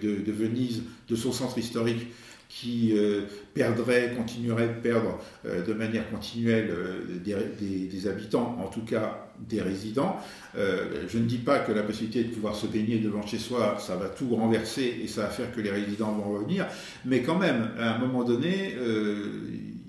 de, 0.00 0.22
de, 0.22 0.32
Venise, 0.32 0.82
de 1.08 1.16
son 1.16 1.32
centre 1.32 1.58
historique, 1.58 2.06
qui 2.48 2.92
euh, 2.94 3.22
perdrait, 3.52 4.14
continuerait 4.16 4.68
de 4.68 4.80
perdre 4.80 5.18
euh, 5.46 5.64
de 5.64 5.72
manière 5.72 6.08
continuelle 6.10 6.70
euh, 6.70 7.18
des, 7.24 8.06
habitants, 8.06 8.58
en 8.62 8.68
tout 8.68 8.84
cas 8.84 9.28
des 9.48 9.60
résidents. 9.60 10.16
je 10.54 11.18
ne 11.18 11.24
dis 11.24 11.38
pas 11.38 11.58
que 11.58 11.72
la 11.72 11.82
possibilité 11.82 12.22
de 12.22 12.32
pouvoir 12.32 12.54
se 12.54 12.68
baigner 12.68 12.98
devant 12.98 13.26
chez 13.26 13.38
soi, 13.38 13.76
ça 13.80 13.96
va 13.96 14.08
tout 14.08 14.36
renverser 14.36 15.00
et 15.02 15.08
ça 15.08 15.22
va 15.22 15.28
faire 15.28 15.52
que 15.52 15.60
les 15.60 15.70
résidents 15.70 16.12
vont 16.12 16.34
revenir, 16.34 16.66
mais 17.04 17.22
quand 17.22 17.36
même, 17.36 17.70
à 17.76 17.96
un 17.96 17.98
moment 17.98 18.22
donné, 18.22 18.76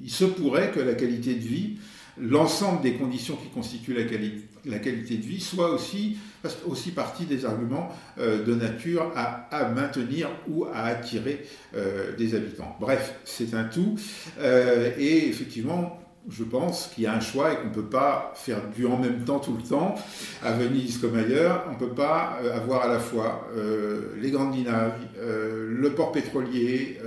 il 0.02 0.10
se 0.10 0.26
pourrait 0.26 0.72
que 0.72 0.80
la 0.80 0.96
qualité 0.96 1.36
de 1.36 1.44
vie, 1.44 1.78
l'ensemble 2.18 2.82
des 2.82 2.94
conditions 2.94 3.36
qui 3.36 3.50
constituent 3.50 3.94
la 3.94 4.80
qualité, 4.80 5.18
de 5.18 5.22
vie 5.22 5.42
soit 5.42 5.72
aussi, 5.72 6.18
aussi 6.66 6.92
partie 6.92 7.26
des 7.26 7.46
arguments 7.46 7.90
euh, 8.20 8.44
de 8.44 8.56
nature 8.56 9.12
à, 9.16 9.70
maintenir 9.76 10.30
ou 10.48 10.66
à 10.66 10.84
attirer 10.84 11.46
euh, 11.76 12.16
des 12.16 12.36
habitants. 12.36 12.76
Bref, 12.80 13.16
c'est 13.26 13.54
un 13.54 13.66
tout. 13.66 13.96
Euh, 14.40 14.92
et 14.98 15.28
effectivement, 15.28 16.00
je 16.30 16.44
pense 16.44 16.88
qu'il 16.88 17.04
y 17.04 17.08
a 17.08 17.14
un 17.14 17.20
choix 17.20 17.54
et 17.54 17.58
qu'on 17.58 17.70
ne 17.70 17.74
peut 17.74 17.84
pas 17.84 18.34
faire 18.36 18.62
du 18.76 18.86
en 18.86 18.98
même 18.98 19.24
temps 19.26 19.40
tout 19.40 19.56
le 19.56 19.64
temps, 19.64 19.96
à 20.44 20.54
Venise 20.54 20.98
comme 20.98 21.16
ailleurs. 21.16 21.66
On 21.70 21.74
ne 21.74 21.78
peut 21.78 21.94
pas 21.94 22.40
euh, 22.44 22.56
avoir 22.56 22.84
à 22.84 22.88
la 22.88 23.00
fois 23.00 23.48
euh, 23.56 24.14
les 24.20 24.32
grandes 24.32 24.58
naves, 24.64 24.94
euh, 25.20 25.68
le 25.78 25.92
port 25.92 26.12
pétrolier, 26.12 27.00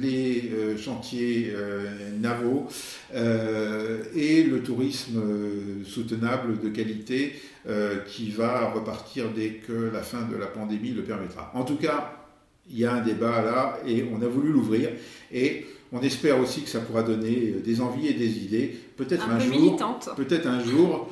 les 0.00 0.76
chantiers 0.76 1.52
navaux 2.20 2.66
et 3.14 4.42
le 4.42 4.62
tourisme 4.62 5.22
soutenable 5.84 6.58
de 6.60 6.68
qualité 6.68 7.34
qui 8.06 8.30
va 8.30 8.70
repartir 8.70 9.30
dès 9.34 9.50
que 9.66 9.90
la 9.92 10.00
fin 10.00 10.22
de 10.22 10.36
la 10.36 10.46
pandémie 10.46 10.90
le 10.90 11.02
permettra. 11.02 11.50
En 11.54 11.64
tout 11.64 11.76
cas, 11.76 12.12
il 12.70 12.78
y 12.78 12.84
a 12.84 12.92
un 12.92 13.00
débat 13.02 13.42
là 13.42 13.78
et 13.86 14.04
on 14.12 14.22
a 14.22 14.26
voulu 14.26 14.52
l'ouvrir. 14.52 14.90
Et 15.32 15.66
on 15.92 16.00
espère 16.00 16.38
aussi 16.38 16.62
que 16.62 16.68
ça 16.68 16.80
pourra 16.80 17.02
donner 17.02 17.54
euh, 17.56 17.60
des 17.60 17.80
envies 17.80 18.08
et 18.08 18.14
des 18.14 18.38
idées. 18.38 18.78
Peut-être 18.96 19.28
un, 19.28 19.38
jour, 19.38 19.78
peut-être 20.16 20.46
un 20.46 20.62
jour, 20.62 21.08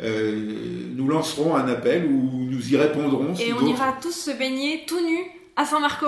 euh, 0.00 0.90
nous 0.94 1.08
lancerons 1.08 1.54
un 1.54 1.68
appel 1.68 2.06
où 2.06 2.46
nous 2.50 2.72
y 2.72 2.76
répondrons. 2.76 3.34
Et 3.34 3.52
on 3.52 3.66
ira 3.66 3.96
tous 4.00 4.12
se 4.12 4.30
baigner 4.30 4.84
tout 4.86 5.00
nus 5.00 5.24
à 5.56 5.64
San 5.64 5.80
Marco. 5.80 6.06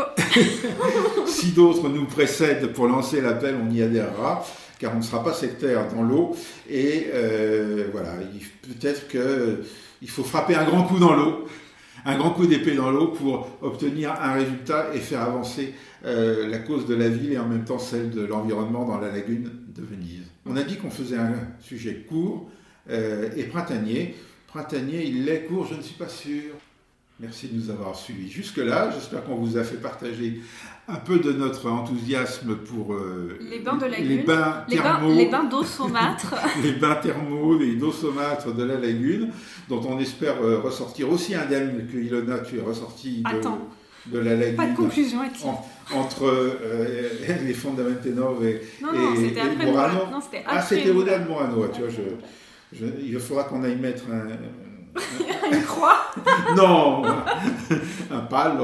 si 1.27 1.53
d'autres 1.53 1.89
nous 1.89 2.07
précèdent 2.07 2.73
pour 2.73 2.87
lancer 2.87 3.21
l'appel, 3.21 3.57
on 3.63 3.71
y 3.73 3.83
adhérera, 3.83 4.45
car 4.79 4.93
on 4.95 4.99
ne 4.99 5.03
sera 5.03 5.23
pas 5.23 5.33
sectaire 5.33 5.89
dans 5.95 6.03
l'eau. 6.03 6.37
Et 6.69 7.09
euh, 7.13 7.89
voilà, 7.93 8.15
peut-être 8.63 9.09
qu'il 9.09 10.09
faut 10.09 10.25
frapper 10.25 10.55
un 10.55 10.65
grand 10.65 10.85
coup 10.85 10.99
dans 10.99 11.15
l'eau 11.15 11.47
un 12.05 12.17
grand 12.17 12.31
coup 12.31 12.47
d'épée 12.47 12.75
dans 12.75 12.91
l'eau 12.91 13.09
pour 13.09 13.49
obtenir 13.63 14.13
un 14.21 14.33
résultat 14.33 14.95
et 14.95 14.99
faire 14.99 15.23
avancer 15.23 15.75
euh, 16.05 16.49
la 16.49 16.59
cause 16.59 16.87
de 16.87 16.95
la 16.95 17.09
ville 17.09 17.33
et 17.33 17.39
en 17.39 17.47
même 17.47 17.65
temps 17.65 17.79
celle 17.79 18.11
de 18.11 18.23
l'environnement 18.23 18.85
dans 18.85 18.99
la 18.99 19.11
lagune 19.11 19.51
de 19.75 19.83
Venise. 19.83 20.25
On 20.47 20.57
a 20.57 20.63
dit 20.63 20.77
qu'on 20.77 20.91
faisait 20.91 21.19
un 21.19 21.35
sujet 21.61 22.07
court 22.09 22.51
euh, 22.89 23.31
et 23.37 23.45
printanier. 23.45 24.15
Printanier, 24.47 25.05
il 25.05 25.29
est 25.29 25.45
court, 25.45 25.67
je 25.67 25.75
ne 25.75 25.83
suis 25.83 25.97
pas 25.97 26.09
sûr. 26.09 26.55
Merci 27.21 27.49
de 27.49 27.57
nous 27.57 27.71
avoir 27.71 27.95
suivis 27.97 28.31
jusque-là. 28.31 28.91
J'espère 28.95 29.23
qu'on 29.25 29.35
vous 29.35 29.59
a 29.59 29.65
fait 29.65 29.77
partager 29.77 30.41
un 30.89 30.97
peu 30.97 31.19
de 31.19 31.33
notre 31.33 31.71
enthousiasme 31.71 32.57
pour 32.57 32.95
euh, 32.95 33.39
les 33.43 33.59
bains 33.59 33.77
de 33.77 33.85
lagune, 33.85 34.09
les 34.09 34.23
bains 34.23 34.65
thermaux, 34.67 35.15
les 35.15 35.27
bains, 35.29 35.45
d'eau 35.45 35.63
saumâtre, 35.63 36.35
les 36.63 36.73
bains 36.73 36.95
thermaux, 36.95 37.59
les 37.59 37.75
d'eau 37.75 37.93
saumâtre 37.93 38.55
de 38.55 38.65
la 38.65 38.77
lagune, 38.77 39.29
dont 39.69 39.83
on 39.87 39.99
espère 39.99 40.43
euh, 40.43 40.61
ressortir 40.61 41.11
aussi 41.11 41.35
indemne 41.35 41.87
que 41.93 41.99
Ilona, 41.99 42.39
tu 42.39 42.57
es 42.57 42.63
ressorti 42.63 43.23
de, 43.23 44.13
de, 44.13 44.19
la 44.19 44.37
lagune. 44.37 44.57
Pas 44.57 44.69
de 44.69 44.77
conclusion, 44.77 45.19
entre 45.95 46.25
euh, 46.25 47.09
les 47.45 47.53
fondamentaux 47.53 48.09
et, 48.43 48.63
non, 48.81 48.93
non, 48.95 49.15
et, 49.15 49.67
Morano. 49.67 49.99
Non, 50.11 50.21
c'était 50.23 50.45
ah, 50.47 50.63
c'était 50.63 50.91
au-delà 50.91 51.19
de 51.19 51.29
Morano. 51.29 51.69
Tu 51.69 51.83
vois, 51.83 51.91
je, 51.91 52.87
il 53.05 53.19
faudra 53.19 53.45
qu'on 53.45 53.63
aille 53.63 53.77
mettre 53.77 54.05
un 54.11 54.29
Une 55.53 55.63
croix 55.63 56.11
Non 56.57 57.03
Un 58.11 58.21
pal 58.21 58.59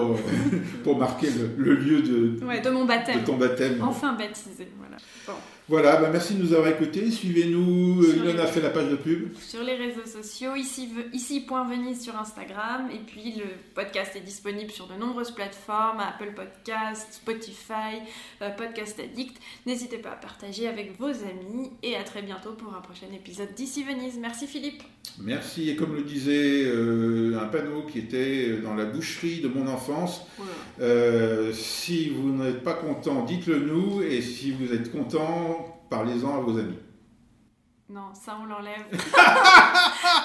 pour 0.82 0.98
marquer 0.98 1.28
le, 1.56 1.74
lieu 1.74 2.02
de, 2.02 2.60
de 2.60 2.70
mon 2.70 2.84
baptême. 2.84 3.20
De 3.20 3.26
ton 3.26 3.36
baptême. 3.36 3.80
Enfin 3.82 4.12
baptisé, 4.14 4.68
voilà. 4.78 4.96
Voilà, 5.68 5.96
bah 5.96 6.09
merci 6.12 6.35
de 6.35 6.42
nous 6.44 6.52
avoir 6.55 6.68
écoutés. 6.68 7.11
Suivez-nous. 7.11 8.05
Ilona 8.05 8.33
les- 8.35 8.38
a 8.38 8.46
fait 8.46 8.61
la 8.61 8.70
page 8.70 8.88
de 8.88 8.94
pub. 8.94 9.35
Sur 9.40 9.64
les 9.64 9.74
réseaux 9.74 10.07
sociaux, 10.07 10.55
ici, 10.55 10.88
ici.venise 11.12 12.00
sur 12.05 12.16
Instagram. 12.16 12.88
Et 12.94 12.98
puis 13.05 13.35
le 13.37 13.46
podcast 13.74 14.12
est 14.14 14.20
disponible 14.20 14.70
sur 14.70 14.87
de 14.87 14.94
nombreuses 14.94 15.33
plateformes 15.33 15.98
Apple 15.98 16.35
Podcast, 16.37 17.09
Spotify, 17.14 17.98
euh, 18.42 18.50
Podcast 18.50 19.00
Addict. 19.00 19.37
N'hésitez 19.66 19.98
pas 19.98 20.11
à 20.11 20.14
partager 20.16 20.68
avec 20.68 20.96
vos 21.00 21.09
amis. 21.09 21.70
Et 21.83 21.96
à 21.96 22.05
très 22.05 22.22
bientôt 22.22 22.52
pour 22.52 22.72
un 22.72 22.81
prochain 22.81 23.07
épisode 23.12 23.52
d'ici 23.57 23.83
Venise. 23.83 24.18
Merci 24.20 24.46
Philippe. 24.46 24.85
Merci. 25.20 25.68
Et 25.70 25.74
comme 25.74 25.96
le 25.96 26.02
disait 26.02 26.62
euh, 26.64 27.40
un 27.42 27.46
panneau 27.46 27.83
qui 27.90 27.98
était 27.98 28.59
dans 28.59 28.74
la 28.74 28.85
boucherie 28.85 29.40
de 29.40 29.48
mon 29.48 29.66
enfance, 29.66 30.22
euh, 30.81 31.52
si 31.52 32.09
vous 32.11 32.31
n'êtes 32.31 32.62
pas 32.62 32.74
content, 32.74 33.24
dites-le 33.24 33.59
nous. 33.59 34.02
Et 34.02 34.20
si 34.22 34.52
vous 34.52 34.72
êtes 34.72 34.92
content, 34.92 35.55
parlez-en 35.88 36.37
à 36.37 36.40
vos 36.40 36.59
amis. 36.59 36.79
Non, 37.88 38.12
ça 38.14 38.37
on 38.42 38.46
l'enlève. 38.46 38.85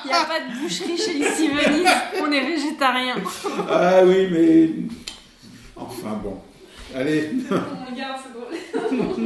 Il 0.04 0.08
n'y 0.08 0.14
a 0.14 0.26
pas 0.26 0.40
de 0.40 0.60
boucherie 0.62 0.98
chez 0.98 1.18
ici 1.20 1.48
Venise. 1.48 1.88
On 2.22 2.32
est 2.32 2.46
végétarien. 2.46 3.16
Ah 3.70 4.02
oui, 4.04 4.28
mais. 4.32 4.70
Enfin 5.76 6.14
bon. 6.24 6.42
Allez. 6.96 7.30
On 7.52 7.92
regarde, 7.92 8.20
c'est 8.24 8.34
drôle. 8.34 9.22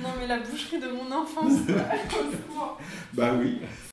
non 0.00 0.08
mais 0.18 0.26
la 0.26 0.38
boucherie 0.38 0.78
de 0.78 0.88
mon 0.88 1.10
enfance. 1.14 1.52
Bah 3.12 3.32
oui. 3.38 3.60